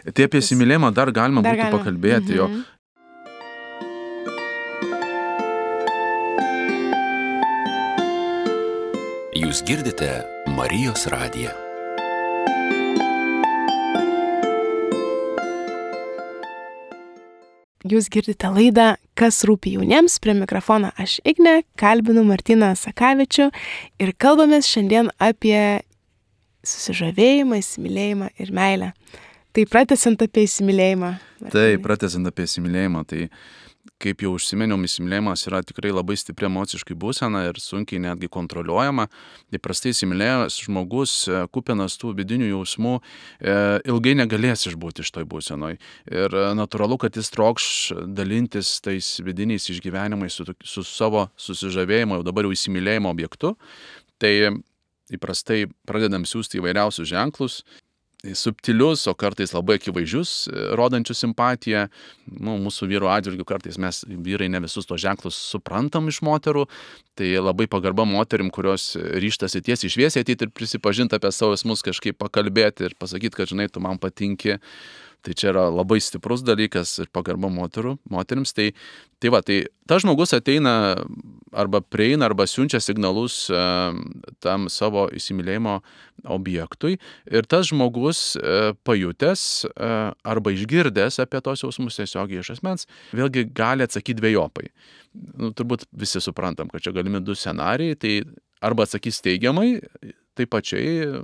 [0.00, 1.78] Tai apie įsimylėjimą dar galima dar būtų galima.
[1.78, 2.38] pakalbėti, mhm.
[2.40, 2.46] jo.
[9.40, 10.08] Jūs girdite
[10.52, 11.52] Marijos radiją.
[17.90, 18.88] Jūs girdite laidą
[19.20, 23.50] Kas rūpi jauniems, prie mikrofono aš Igne, kalbinu Martyną Sakavičių
[24.00, 25.82] ir kalbamės šiandien apie
[26.64, 28.88] susižavėjimą, įsimylėjimą ir meilę.
[29.52, 31.10] Tai pratesant apie įsimylėjimą.
[31.52, 33.26] Taip, pratesant apie įsimylėjimą, tai
[34.00, 39.06] kaip jau užsimeniau, įsimylėjimas yra tikrai labai stipri emociškai būsena ir sunkiai netgi kontroliuojama.
[39.56, 43.56] Įprastai įsimylėjęs žmogus, e, kupinas tų vidinių jausmų, e,
[43.92, 45.76] ilgai negalės išbūti iš toj būsenoj.
[46.10, 47.68] Ir e, natūralu, kad jis trokš
[48.08, 53.54] dalintis tais vidiniais išgyvenimais su, su savo susižavėjimo, jau dabar jau įsimylėjimo objektu.
[54.20, 54.32] Tai
[55.10, 57.62] įprastai pradedam siūsti įvairiausius ženklus,
[58.36, 61.86] subtilius, o kartais labai akivaizdžius, e, rodančius simpatiją.
[62.30, 66.66] Nu, mūsų vyru atžvilgiu kartais mes vyrai ne visus tos ženklus suprantam iš moterų,
[67.18, 72.18] tai labai pagarba moterim, kurios ryštasi tiesiai išviesiai ateit ir prisipažinti apie savo esmus, kažkaip
[72.20, 74.60] pakalbėti ir pasakyti, kad žinai, tu man patinki.
[75.20, 78.54] Tai čia yra labai stiprus dalykas ir pagarba moterų, moteriams.
[78.56, 78.70] Tai,
[79.20, 79.58] tai va, tai
[79.90, 80.72] tas žmogus ateina
[81.52, 83.60] arba prieina, arba siunčia signalus e,
[84.40, 85.80] tam savo įsimylėjimo
[86.30, 86.96] objektui
[87.28, 89.90] ir tas žmogus e, pajutęs e,
[90.34, 94.70] arba išgirdęs apie tos jausmus tiesiogiai iš asmens, vėlgi gali atsakyti dviejopai.
[95.36, 98.14] Nu, turbūt visi suprantam, kad čia galimi du scenarijai, tai
[98.64, 99.80] arba atsakys teigiamai,
[100.38, 101.20] tai pačiai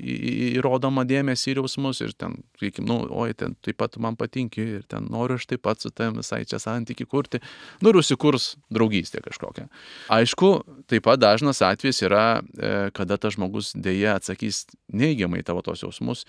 [0.00, 4.84] įrodoma dėmesį ir jausmus ir ten, sakykim, nu, oi, ten taip pat man patinki ir
[4.90, 7.40] ten noriu aš taip pat su tavim visai čia santyki kurti,
[7.84, 9.68] nu ir užsikurs draugystė kažkokia.
[10.12, 10.52] Aišku,
[10.90, 16.24] taip pat dažnas atvejis yra, e, kada tas žmogus dėja atsakys neigiamai tavo tos jausmus,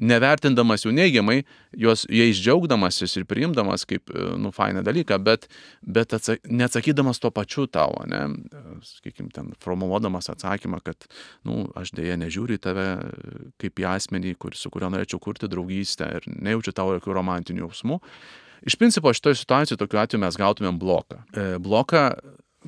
[0.00, 1.42] nevertindamas jų neigiamai,
[1.76, 5.48] juos jais džiaugdamasis ir priimdamas kaip, e, nu, fainą dalyką, bet,
[5.82, 8.22] bet atsak, neatsakydamas tuo pačiu tavo, ne,
[8.86, 11.08] sakykim, ten formuluodamas atsakymą, kad,
[11.48, 12.86] nu, aš dėja nežiūriu į tave
[13.60, 18.00] kaip į asmenį, kur, su kuriuo norėčiau kurti draugystę ir nejaučiu tavo jokių romantinių jausmų.
[18.66, 21.20] Iš principo šitoje situacijoje tokiu atveju mes gautumėm bloką.
[21.36, 22.08] E, bloką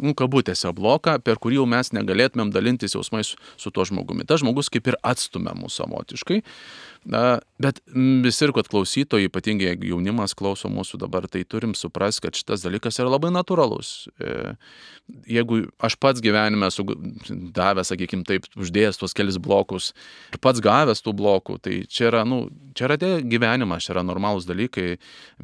[0.03, 4.27] nu, kabutėse bloką, per kurį jau mes negalėtumėm dalintis jausmais su tuo žmogumi.
[4.29, 6.41] Tas žmogus kaip ir atstumia mūsų savotiškai.
[7.09, 7.79] Bet
[8.25, 13.01] visi ir kad klausytojai, ypatingai jaunimas klauso mūsų dabar, tai turim suprasti, kad šitas dalykas
[13.01, 13.92] yra labai natūralus.
[14.21, 14.53] E,
[15.33, 16.85] jeigu aš pats gyvenime esu
[17.57, 19.94] davęs, sakykime taip, uždėjęs tuos kelis blokus
[20.35, 22.42] ir pats gavęs tų blokų, tai čia yra, nu,
[22.77, 24.99] čia yra gyvenimas, čia yra normalūs dalykai,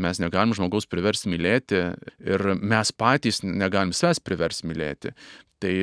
[0.04, 1.80] mes negalim žmogaus priversti mylėti
[2.28, 5.16] ir mes patys negalim savęs priversti mylėti.
[5.64, 5.74] Tai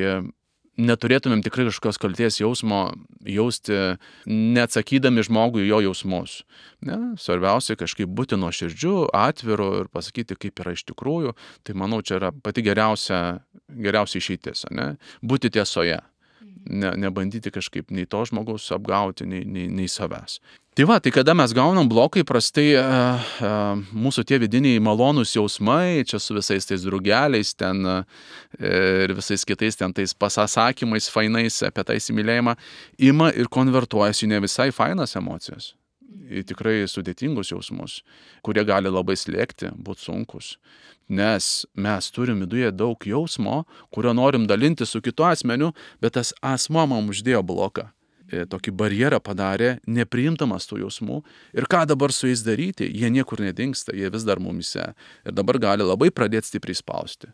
[0.80, 2.82] neturėtumėm tikrai kažkokios kalties jausmo
[3.28, 6.42] jausti, neatsakydami žmogui jo jausmus.
[6.84, 7.14] Ne?
[7.20, 11.36] Svarbiausia kažkaip būti nuoširdžiu, atviru ir pasakyti, kaip yra iš tikrųjų.
[11.66, 14.66] Tai manau, čia yra pati geriausia, geriausia išeitis.
[14.72, 14.94] Ne?
[15.20, 16.00] Būti tiesoje.
[16.62, 20.38] Ne, nebandyti kažkaip nei to žmogaus apgauti, nei, nei, nei savęs.
[20.78, 26.00] Tai va, tai kada mes gaunam blokai, prastai uh, uh, mūsų tie vidiniai malonūs jausmai,
[26.08, 28.22] čia su visais tais drugeliais ten uh,
[28.56, 32.56] ir visais kitais ten tais pasasakymais fainais apie tą įsimylėjimą,
[33.10, 35.74] ima ir konvertuojasi ne visai fainas emocijas.
[36.32, 37.98] Į tikrai sudėtingus jausmus,
[38.40, 40.54] kurie gali labai slėgti, būti sunkus.
[41.12, 46.86] Nes mes turim viduje daug jausmo, kurio norim dalinti su kitu asmeniu, bet tas asmo
[46.88, 47.90] man uždėjo bloką
[48.32, 51.20] E, tokį barjerą padarė, nepriimtamas tų jausmų.
[51.58, 54.92] Ir ką dabar su jais daryti, jie niekur nedingsta, jie vis dar mumise.
[55.26, 57.28] Ir dabar gali labai pradėti stipriai spausti.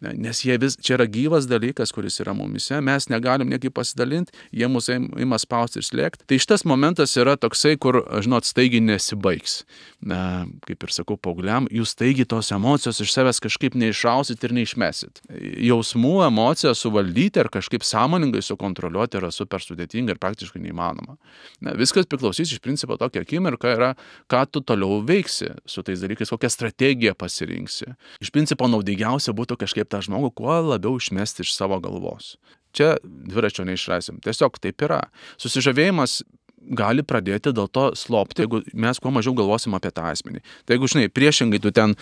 [0.00, 4.68] Nes jie vis, čia yra gyvas dalykas, kuris yra mumise, mes negalim niekaip pasidalinti, jie
[4.70, 6.24] mūsų ima spausti ir slėgti.
[6.30, 9.58] Tai šitas momentas yra toksai, kur, žinot, staigiai nesibaigs.
[10.00, 15.20] Na, kaip ir sakau, paaugliam, jūs staigiai tos emocijos iš savęs kažkaip neišrausit ir neišmesit.
[15.68, 21.18] Jausmų emociją suvaldyti ar kažkaip sąmoningai sukontroliuoti yra super sudėtinga ir praktiškai neįmanoma.
[21.60, 23.92] Na, viskas priklausys iš principo tokia akimirka yra,
[24.32, 27.92] ką tu toliau veiksi su tais dalykais, kokią strategiją pasirinksi.
[28.24, 32.34] Iš principo naudingiausia būtų kažkaip tą žmogų kuo labiau išmesti iš savo galvos.
[32.76, 34.20] Čia dviračio neišrasim.
[34.22, 35.00] Tiesiog taip yra.
[35.42, 36.20] Susižavėjimas
[36.60, 40.42] gali pradėti dėl to slopti, jeigu mes kuo mažiau galvosim apie tą asmenį.
[40.66, 41.96] Tai jeigu, žinai, priešingai tu ten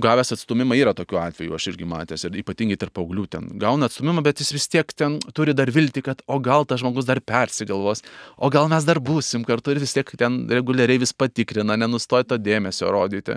[0.00, 4.24] gavęs atstumimą yra tokių atvejų, aš irgi matęs, ir ypatingai tarp paauglių ten gauna atstumimą,
[4.24, 8.00] bet jis vis tiek ten turi dar vilti, kad o gal tas žmogus dar persigalvos,
[8.36, 12.40] o gal mes dar būsim kartu ir vis tiek ten reguliariai vis patikrina, nenustoja to
[12.40, 13.36] dėmesio rodyti.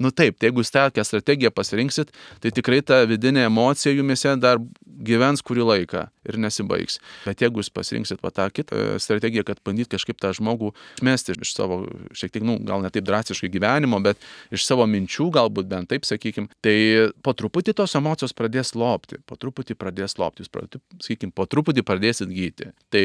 [0.00, 4.62] Nu taip, tai jeigu jūs tokią strategiją pasirinksit, tai tikrai ta vidinė emocija jumise dar
[5.04, 6.98] gyvens kurį laiką ir nesibaigs.
[7.24, 11.36] Bet jeigu jūs pasirinksit va tą kitą e, strategiją, kad bandyt kažkaip tą žmogų išmesti
[11.38, 11.82] iš savo,
[12.16, 14.20] šiek tiek, nu, gal ne taip drastiškai gyvenimo, bet
[14.54, 16.76] iš savo minčių, galbūt bent taip sakykim, tai
[17.24, 21.84] po truputį tos emocijos pradės lopti, po truputį pradės lopti, jūs, pradėt, sakykim, po truputį
[21.86, 22.70] pradėsit gyti.
[22.92, 23.04] Tai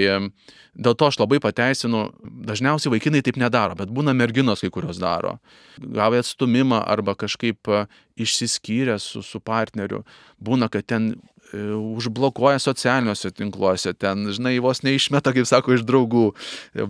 [0.76, 2.10] dėl to aš labai pateisinu,
[2.50, 5.38] dažniausiai vaikinai taip nedaro, bet būna merginos kai kurios daro.
[5.80, 7.72] Gavę atstumimą arba kažkaip
[8.16, 10.04] išsiskyrę su, su partneriu,
[10.40, 11.18] būna, kad ten e,
[11.54, 16.26] užblokuoja socialiniuose tinkluose, ten, žinai, vos neišmeta, kaip sako, iš draugų,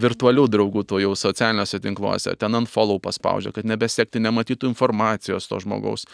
[0.06, 5.60] virtualių draugų to jau socialiniuose tinkluose, ten ant follow paspaudžia, kad nebesekti, nematytų informacijos to
[5.64, 6.08] žmogaus.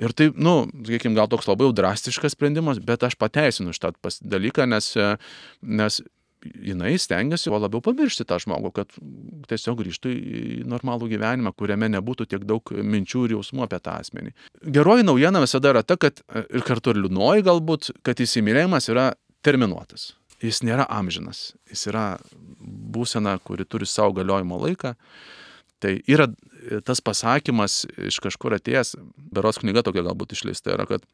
[0.00, 4.64] Ir tai, nu, sakykime, gal toks labai jau drastiškas sprendimas, bet aš pateisinu šitą dalyką,
[4.70, 4.94] nes,
[5.60, 6.00] nes
[6.44, 8.94] jinai stengiasi kuo labiau pamiršti tą žmogų, kad
[9.50, 14.32] tiesiog grįžtų į normalų gyvenimą, kuriame nebūtų tiek daug minčių ir jausmų apie tą asmenį.
[14.76, 19.10] Geroji naujiena visada yra ta, kad ir kartu ir liūdnoji galbūt, kad įsimylėjimas yra
[19.46, 20.14] terminuotas.
[20.40, 22.04] Jis nėra amžinas, jis yra
[22.60, 24.94] būsena, kuri turi savo galiojimo laiką.
[25.80, 26.28] Tai yra
[26.84, 28.94] tas pasakymas iš kažkur atėjęs,
[29.32, 31.04] beros knyga tokia galbūt išleista yra, kad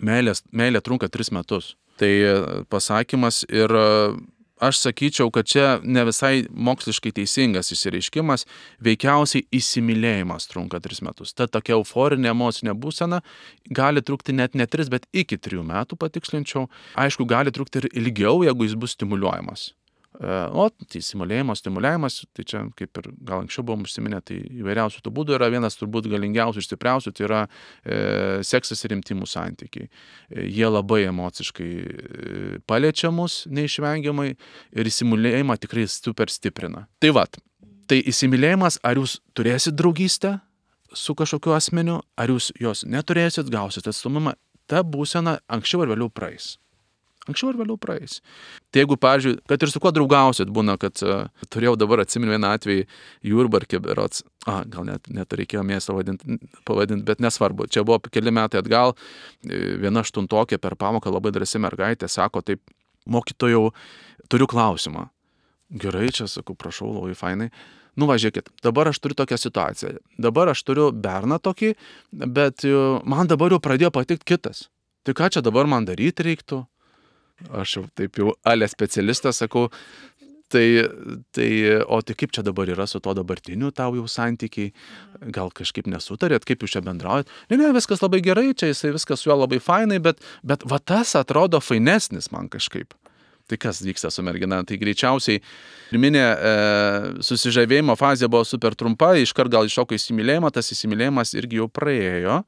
[0.00, 1.74] meilės, meilė trunka tris metus.
[2.00, 2.10] Tai
[2.72, 3.70] pasakymas ir
[4.68, 8.46] aš sakyčiau, kad čia ne visai moksliškai teisingas įsireiškimas,
[8.84, 11.34] veikiausiai įsimylėjimas trunka 3 metus.
[11.36, 13.22] Ta tokia euforinė emocinė būsena
[13.70, 16.68] gali trukti net ne 3, bet iki 3 metų patikslinčiau.
[17.00, 19.72] Aišku, gali trukti ir ilgiau, jeigu jis bus stimuliuojamas.
[20.14, 25.02] E, o, tai simulėjimas, stimuliavimas, tai čia kaip ir gal anksčiau buvom užsiminę, tai įvairiausių
[25.02, 27.98] tų būdų yra vienas turbūt galingiausių ir stipriausių, tai yra e,
[28.46, 29.88] seksas ir intimų santykiai.
[29.88, 36.86] E, jie labai emociškai e, paliečia mus neišvengiamai ir įsimylėjimą tikrai super stiprina.
[37.02, 37.40] Tai vad,
[37.90, 40.38] tai įsimylėjimas, ar jūs turėsit draugystę
[40.94, 44.38] su kažkokiu asmeniu, ar jūs jos neturėsit, gausit atstumimą,
[44.70, 46.54] ta būsena anksčiau ar vėliau praeis.
[47.24, 48.18] Anksčiau ar vėliau praeis.
[48.68, 52.50] Tai jeigu, pavyzdžiui, kad ir su kuo draugausit, būna, kad uh, turėjau dabar atsimenu vieną
[52.58, 52.84] atvejį
[53.30, 55.96] Jurbarkė berots, a, gal net, net reikėjo miestą
[56.68, 57.70] pavadinti, bet nesvarbu.
[57.72, 58.92] Čia buvo keli metai atgal,
[59.46, 62.60] e, viena aštuntokė per pamoką labai drąsi mergaitė sako, taip,
[63.08, 63.70] mokytojau,
[64.28, 65.08] turiu klausimą.
[65.80, 67.48] Gerai, čia sakau, prašau, labai fainai.
[67.96, 69.96] Nu, važiuokit, dabar aš turiu tokią situaciją.
[70.20, 71.72] Dabar aš turiu berną tokį,
[72.12, 72.76] bet e,
[73.08, 74.66] man dabar jau pradėjo patikti kitas.
[75.04, 76.64] Tai ką čia dabar man daryti reiktų?
[77.50, 79.68] Aš jau taip jau ale specialistas sakau,
[80.54, 80.66] tai,
[81.34, 81.50] tai,
[81.86, 84.72] o tai kaip čia dabar yra su to dabartiniu tau jau santykiai,
[85.34, 87.30] gal kažkaip nesutarėt, kaip jūs čia bendraujat.
[87.50, 90.78] Ne, ne, viskas labai gerai, čia jisai viskas su juo labai fainai, bet, bet va
[90.78, 92.94] tas atrodo fainesnis man kažkaip.
[93.44, 94.62] Tai kas vyksta su mergina?
[94.64, 95.42] Tai greičiausiai
[95.90, 96.52] pirminė e,
[97.26, 102.40] susižavėjimo fazė buvo super trumpa, iškart gal iššoko įsimylėjimą, tas įsimylėjimas irgi jau praėjo,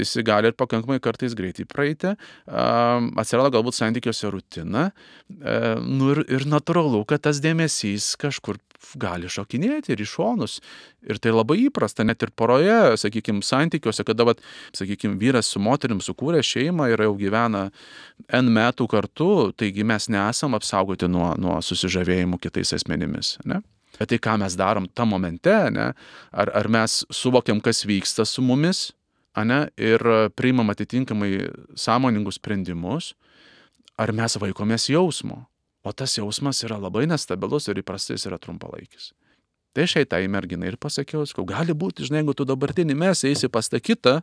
[0.00, 2.16] jis gali ir pakankamai kartais greitai praeiti,
[2.46, 4.88] atsirado galbūt santykiuose rutina,
[5.30, 5.56] e,
[5.86, 8.58] nu ir, ir natūralu, kad tas dėmesys kažkur
[9.00, 10.56] gali šokinėti ir iš šonus.
[11.06, 14.42] Ir tai labai įprasta, net ir poroje, sakykime, santykiuose, kada, vat,
[14.76, 17.68] sakykime, vyras su moterim sukūrė šeimą ir jau gyvena
[18.34, 23.36] N metų kartu, taigi mes nesam apsaugoti nuo, nuo susižavėjimų kitais asmenimis.
[23.44, 23.62] Ne?
[23.96, 25.92] Bet tai ką mes darom tam momente, ne?
[26.32, 28.90] ar, ar mes suvokiam, kas vyksta su mumis,
[29.36, 30.02] ane, ir
[30.36, 33.12] priimam atitinkamai sąmoningus sprendimus,
[34.00, 35.44] ar mes vaikomės jausmo.
[35.86, 39.12] O tas jausmas yra labai nestabilus ir įprastai jis yra trumpalaikis.
[39.76, 43.50] Tai šiai tai merginai ir pasakiau, sakau, gali būti, žinai, jeigu tu dabartinį mes eisi
[43.52, 44.16] pas tą kitą,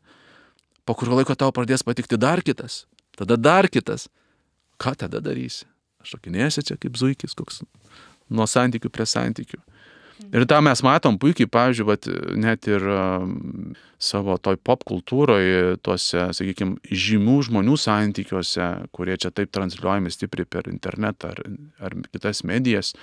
[0.83, 2.83] po kurio laiko tau pradės patikti dar kitas,
[3.15, 4.09] tada dar kitas.
[4.81, 5.67] Ką tada darysi?
[6.03, 7.61] Aš šokinėsiu čia kaip zuikis, koks
[8.33, 9.61] nuo santykių prie santykių.
[10.33, 12.07] Ir tą mes matom puikiai, pavyzdžiui, vat,
[12.39, 19.51] net ir um, savo toj pop kultūroje, tuose, sakykime, žymių žmonių santykiuose, kurie čia taip
[19.55, 21.41] transliuojami stipriai per internetą ar,
[21.87, 22.93] ar kitas medijas,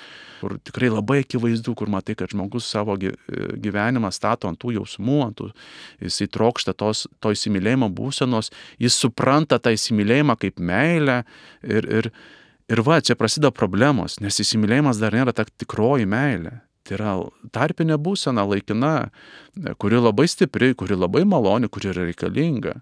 [0.40, 5.40] kur tikrai labai akivaizdu, kur matai, kad žmogus savo gyvenimą stato ant tų jausmų, ant
[5.40, 5.50] tų,
[6.04, 8.52] jis įtrokšta tos, to įsimylėjimo būsenos,
[8.82, 11.22] jis supranta tą įsimylėjimą kaip meilę
[11.62, 12.11] ir, ir,
[12.70, 16.61] ir va, čia prasideda problemos, nes įsimylėjimas dar nėra ta tikroji meilė.
[16.91, 17.11] Tai yra
[17.55, 19.12] tarpinė būsena, laikina,
[19.78, 22.72] kuri labai stipri, kuri labai maloni, kuri yra reikalinga,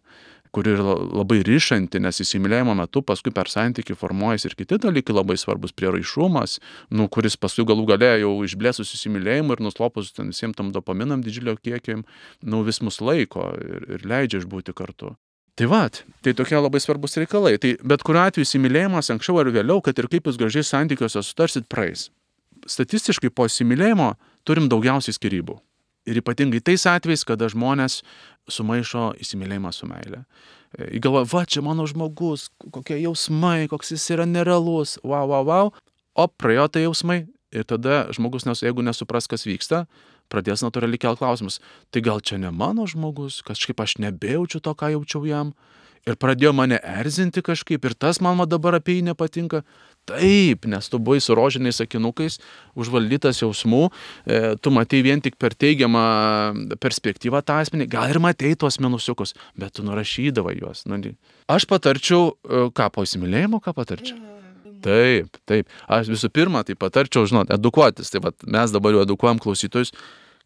[0.57, 5.37] kuri yra labai ryšanti, nes įsimylėjimo metu paskui per santykių formuojasi ir kiti dalykai labai
[5.37, 6.57] svarbus, prieraišumas,
[6.89, 11.59] nu, kuris paskui galų galėjo jau išblėsus įsimylėjimą ir nuslopus ten visiems tam dopaminam didžiulio
[11.61, 12.07] kiekiam,
[12.41, 15.19] nu, vis mus laiko ir, ir leidžia išbūti kartu.
[15.59, 15.83] Tai va,
[16.25, 17.59] tai tokie labai svarbus reikalai.
[17.61, 21.69] Tai bet kuriuo atveju įsimylėjimas anksčiau ar vėliau, kad ir kaip jūs gražiai santykiuose sutarsit,
[21.69, 22.09] praeis
[22.67, 24.15] statistiškai po įsimylėjimo
[24.49, 25.59] turim daugiausiai skirybų.
[26.09, 28.01] Ir ypatingai tais atvejais, kada žmonės
[28.49, 30.25] sumaišo įsimylėjimą su meile.
[30.77, 35.75] Įgalvoja, va, čia mano žmogus, kokie jausmai, koks jis yra nerealus, wow, wow, wow.
[36.19, 37.19] O praėjo tai jausmai
[37.53, 39.87] ir tada žmogus, nes, jeigu nesupras, kas vyksta,
[40.33, 41.61] pradės natūraliai kelt klausimus.
[41.93, 45.55] Tai gal čia ne mano žmogus, kažkaip aš nebejaučiu to, ką jaučiau jam.
[46.09, 49.65] Ir pradėjo mane erzinti kažkaip, ir tas man dabar apie jį nepatinka.
[50.09, 52.39] Taip, nes tu buvai su rožiniais sakinukais,
[52.79, 53.83] užvaldytas jausmų,
[54.25, 56.05] e, tu matei vien tik per teigiamą
[56.81, 60.87] perspektyvą tą asmenį, gal ir matei tuos minusiukus, bet tu nurašydavai juos.
[60.89, 61.01] Nu,
[61.49, 64.17] aš patarčiau, e, ką po įsimylėjimo, ką patarčiau.
[64.85, 65.69] Taip, taip.
[65.91, 68.13] Aš visų pirma, tai patarčiau, žinot, edukuotis.
[68.15, 69.93] Tai mes dabar jau edukuojam klausytojus,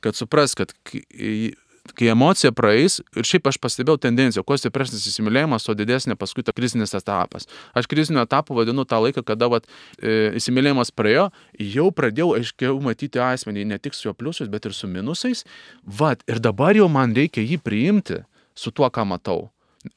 [0.02, 0.72] kad supras, kad
[1.98, 6.54] kai emocija praeis, ir šiaip aš pastebėjau tendenciją, kuo stipresnis įsimylėjimas, tuo didesnė paskui ta
[6.54, 7.48] krizinis etapas.
[7.78, 9.66] Aš kriziniu etapu vadinu tą laiką, kada vat,
[9.98, 11.28] e, įsimylėjimas praėjo,
[11.58, 15.44] jau pradėjau aiškiau matyti asmenį, ne tik su jo pliusais, bet ir su minusais.
[15.82, 18.22] Vat, ir dabar jau man reikia jį priimti
[18.54, 19.50] su tuo, ką matau.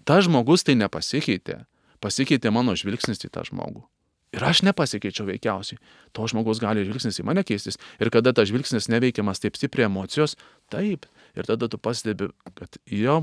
[0.06, 1.64] Ta žmogus tai nepasikeitė.
[2.02, 3.86] Pasikeitė mano žvilgsnis į tą žmogų.
[4.36, 5.80] Ir aš nepasikeičiau veikiausiai.
[6.16, 7.80] To žmogus gali žvilgsnis į mane keistis.
[8.04, 10.36] Ir kada tas žvilgsnis neveikiamas taip stipriai emocijos,
[10.74, 11.06] taip.
[11.36, 13.18] Ir tada tu pastebi, kad jo,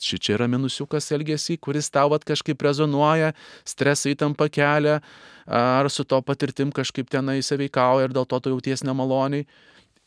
[0.00, 3.34] ši čia yra minusiukas elgesį, kuris tau vat kažkaip rezonuoja,
[3.68, 5.02] stresai tampa kelia,
[5.44, 9.44] ar su to patirtim kažkaip tenai įsiveikauja ir dėl to tu jauties nemaloniai.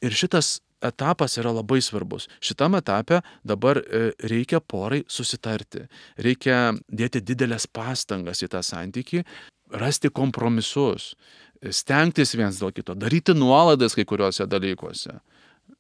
[0.02, 2.28] Ir šitas etapas yra labai svarbus.
[2.42, 5.86] Šitam etape dabar e, reikia porai susitarti,
[6.18, 9.22] reikia dėti didelės pastangas į tą santyki,
[9.78, 11.14] rasti kompromisus,
[11.70, 15.20] stengtis viens dėl kito, daryti nuolaidas kai kuriuose dalykuose,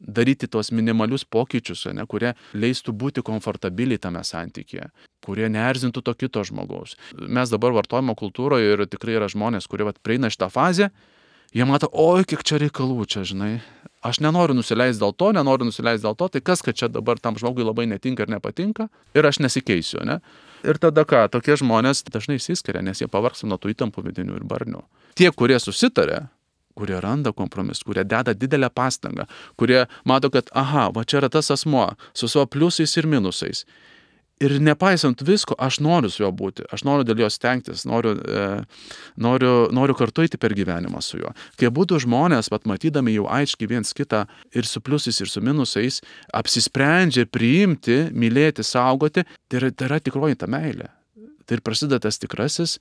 [0.01, 4.89] daryti tos minimalius pokyčius, ne, kurie leistų būti komfortabiliai tame santykėje,
[5.25, 6.97] kurie neerzintų to kito žmogaus.
[7.15, 10.89] Mes dabar vartojimo kultūroje ir tikrai yra žmonės, kurie vat, prieina šitą fazę,
[11.53, 13.53] jie mato, oi, kiek čia reikalų čia, žinai.
[14.01, 17.37] Aš nenoriu nusileisti dėl to, nenoriu nusileisti dėl to, tai kas, kad čia dabar tam
[17.37, 20.17] žmogui labai netinka ir nepatinka ir aš nesikeisiu, ne?
[20.65, 24.45] Ir tada ką, tokie žmonės dažnai įsiskiria, nes jie pavargsta nuo tų įtampų vidinių ir
[24.49, 24.81] barnių.
[25.17, 26.23] Tie, kurie susitarė,
[26.75, 29.27] kurie randa kompromis, kurie deda didelę pastangą,
[29.59, 33.65] kurie mato, kad, aha, va čia yra tas asmuo su savo pliusais ir minusais.
[34.41, 38.45] Ir nepaisant visko, aš noriu su juo būti, aš noriu dėl jo stengtis, noriu, e,
[39.21, 41.29] noriu, noriu kartu eiti per gyvenimą su juo.
[41.61, 44.23] Kai būtų žmonės, pat matydami jau aiškiai viens kitą
[44.57, 45.99] ir su pliusais, ir su minusais,
[46.33, 50.89] apsisprendžia priimti, mylėti, saugoti, tai yra, tai yra tikroji ta meilė.
[51.45, 52.79] Tai ir prasideda tas tikrasis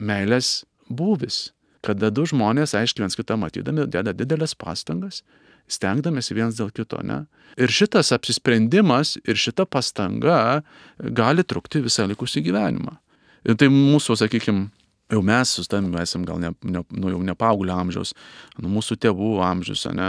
[0.00, 1.50] meilės būvis,
[1.86, 5.22] kada du žmonės, aiškiai viens kitą matydami, deda didelės pastangas
[5.70, 7.24] stengdamėsi viens dėl kito, ne?
[7.58, 10.62] Ir šitas apsisprendimas ir šita pastanga
[10.98, 12.98] gali trukti visą likusį gyvenimą.
[13.46, 14.68] Ir tai mūsų, sakykime,
[15.12, 18.12] jau mes su tavim esam gal ne, ne, nu, jau ne paauglio amžiaus,
[18.58, 20.08] nu, mūsų tėvų amžius, ne,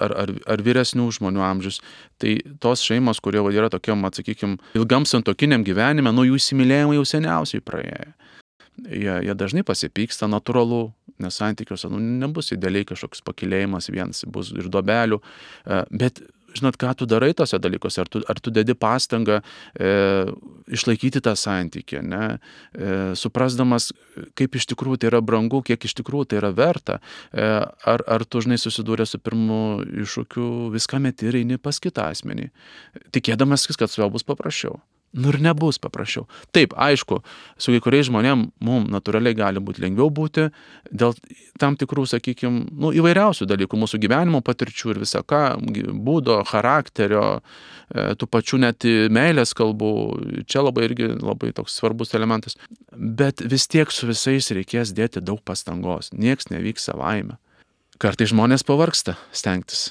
[0.00, 1.80] ar, ar, ar vyresnių žmonių amžius,
[2.20, 7.64] tai tos šeimos, kurie yra tokiam, atsakykime, ilgam santokiniam gyvenime, nu jų įsimylėjimai jau seniausiai
[7.64, 8.16] praėjo
[8.88, 14.70] jie, jie dažnai pasipyksta natūralu, nes santykiuose nu, nebus idealiai kažkoks pakilėjimas, vienas bus ir
[14.72, 16.22] dobelių, e, bet
[16.54, 19.90] žinot, ką tu darai tose dalykuose, ar tu, ar tu dedi pastangą e,
[20.72, 22.24] išlaikyti tą santykį, ne,
[22.74, 23.90] e, suprasdamas,
[24.38, 27.00] kaip iš tikrųjų tai yra brangu, kiek iš tikrųjų tai yra verta,
[27.32, 27.46] e,
[27.94, 29.60] ar, ar tu žinai susidūrė su pirmu
[30.04, 32.50] iššūkiu, viską meti ir eini pas kitą asmenį,
[33.14, 34.80] tikėdamas, kad su juo bus paprasčiau.
[35.12, 36.28] Nu ir nebus paprasčiau.
[36.54, 37.16] Taip, aišku,
[37.58, 40.44] su kai kuriais žmonėm mums natūraliai gali būti lengviau būti
[40.86, 41.16] dėl
[41.58, 45.42] tam tikrų, sakykime, nu, įvairiausių dalykų, mūsų gyvenimo patirčių ir visą ką,
[46.06, 47.24] būdo, charakterio,
[47.90, 49.90] e, tų pačių net meilės kalbų,
[50.46, 52.54] čia labai irgi labai toks svarbus elementas.
[52.94, 57.40] Bet vis tiek su visais reikės dėti daug pastangos, nieks nevyks savaime.
[57.98, 59.88] Kartai žmonės pavarksta stengtis.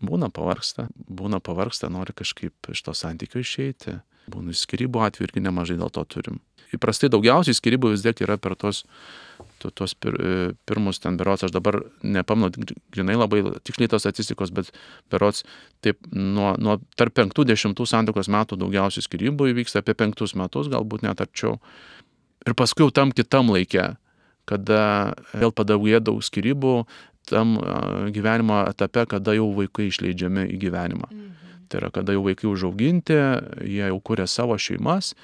[0.00, 3.98] Būna pavarksta, būna pavarksta, nori kažkaip iš to santykio išeiti
[4.30, 6.40] Būna skirybų atveju irgi nemažai dėl to turim.
[6.74, 8.84] Įprastai daugiausiai skirybų vis tiek yra per tos,
[9.58, 10.34] to, tos pir, e,
[10.70, 12.50] pirmus ten berots, aš dabar nepamnu
[12.94, 14.70] grinai labai tiksliai tos statistikos, bet
[15.10, 15.42] berots
[15.82, 21.02] taip nuo, nuo tarp penktų dešimtų santokos metų daugiausiai skirybų įvyksta apie penktus metus, galbūt
[21.06, 21.58] net arčiau.
[22.46, 23.90] Ir paskui jau tam kitam laikė,
[24.48, 24.82] kada
[25.34, 26.84] vėl padaugėja daug skirybų,
[27.30, 27.58] tam
[28.14, 31.10] gyvenimo etape, kada jau vaikai išleidžiami į gyvenimą.
[31.10, 31.49] Mhm.
[31.70, 33.16] Tai yra, kada jau vaikai užauginti,
[33.62, 35.14] jie jau kuria savo šeimas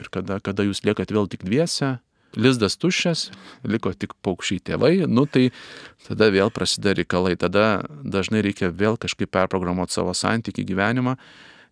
[0.00, 1.98] ir kada, kada jūs liekat vėl tik dviese,
[2.38, 3.28] lizdas tuščias,
[3.66, 5.50] liko tik paukščiai tėvai, nu tai
[6.06, 11.16] tada vėl prasideda reikalai, tada dažnai reikia vėl kažkaip perprogramuoti savo santyki gyvenimą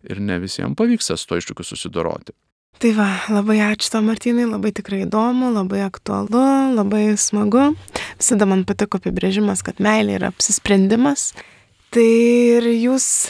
[0.09, 2.35] ir ne visiems pavyksta su to iššūkiu susidoroti.
[2.79, 6.43] Tai va, labai ačiū to Martinai, labai tikrai įdomu, labai aktualu,
[6.77, 7.73] labai smagu.
[8.19, 11.33] Visada man patiko apibrėžimas, kad meilė yra apsisprendimas.
[11.91, 13.27] Tai ir jūs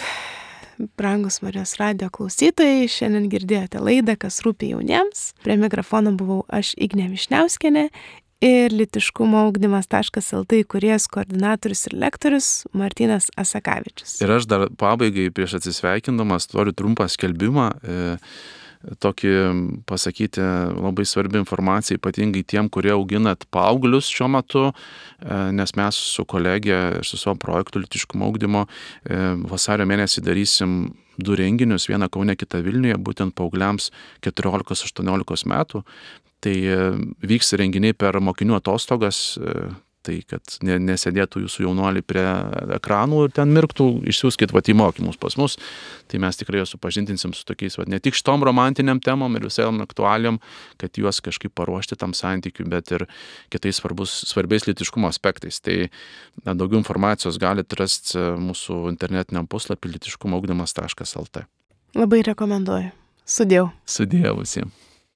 [0.97, 5.29] brangus Marijos radio klausytojai, šiandien girdėjote laidą, kas rūpi jauniems.
[5.43, 7.89] Prie mikrofono buvau aš Ignė Višniauskenė
[8.45, 14.19] ir litiškumo augdymas.lt įkurėjas koordinatorius ir lektorius Martinas Asakavičius.
[14.23, 17.69] Ir aš dar pabaigai prieš atsisveikindamas noriu trumpą skelbimą.
[17.83, 17.99] E,
[18.79, 19.31] tokį
[19.89, 20.43] pasakyti
[20.79, 26.79] labai svarbi informacija, ypatingai tiem, kurie auginat paauglius šiuo metu, e, nes mes su kolegė
[26.99, 29.19] ir su savo projektu Litiškumo augdymo e,
[29.51, 30.79] vasario mėnesį darysim
[31.19, 33.91] du renginius, vieną Kaune, kitą Vilniuje, būtent paaugliams
[34.23, 35.83] 14-18 metų.
[36.39, 36.79] Tai e,
[37.27, 39.25] vyks renginiai per mokinių atostogas,
[40.05, 42.23] tai kad ne, nesėdėtų jūsų jaunuoliai prie
[42.77, 45.57] ekranų ir ten mirktų, išsiųskit vat į mokymus pas mus,
[46.11, 49.81] tai mes tikrai juos supažindinsim su tokiais, vat, ne tik šitom romantiniam temom ir visam
[49.83, 50.39] aktualiam,
[50.81, 53.05] kad juos kažkaip paruošti tam santykiu, bet ir
[53.53, 55.61] kitais svarbus, svarbiais litiškumo aspektais.
[55.63, 55.77] Tai
[56.45, 61.47] na, daugiau informacijos galite rasti mūsų internetiniam puslapį litiškumo augdymas.lt.
[61.97, 62.93] Labai rekomenduoju.
[63.29, 63.71] Sudėjau.
[63.89, 64.88] Sudėjau visiems.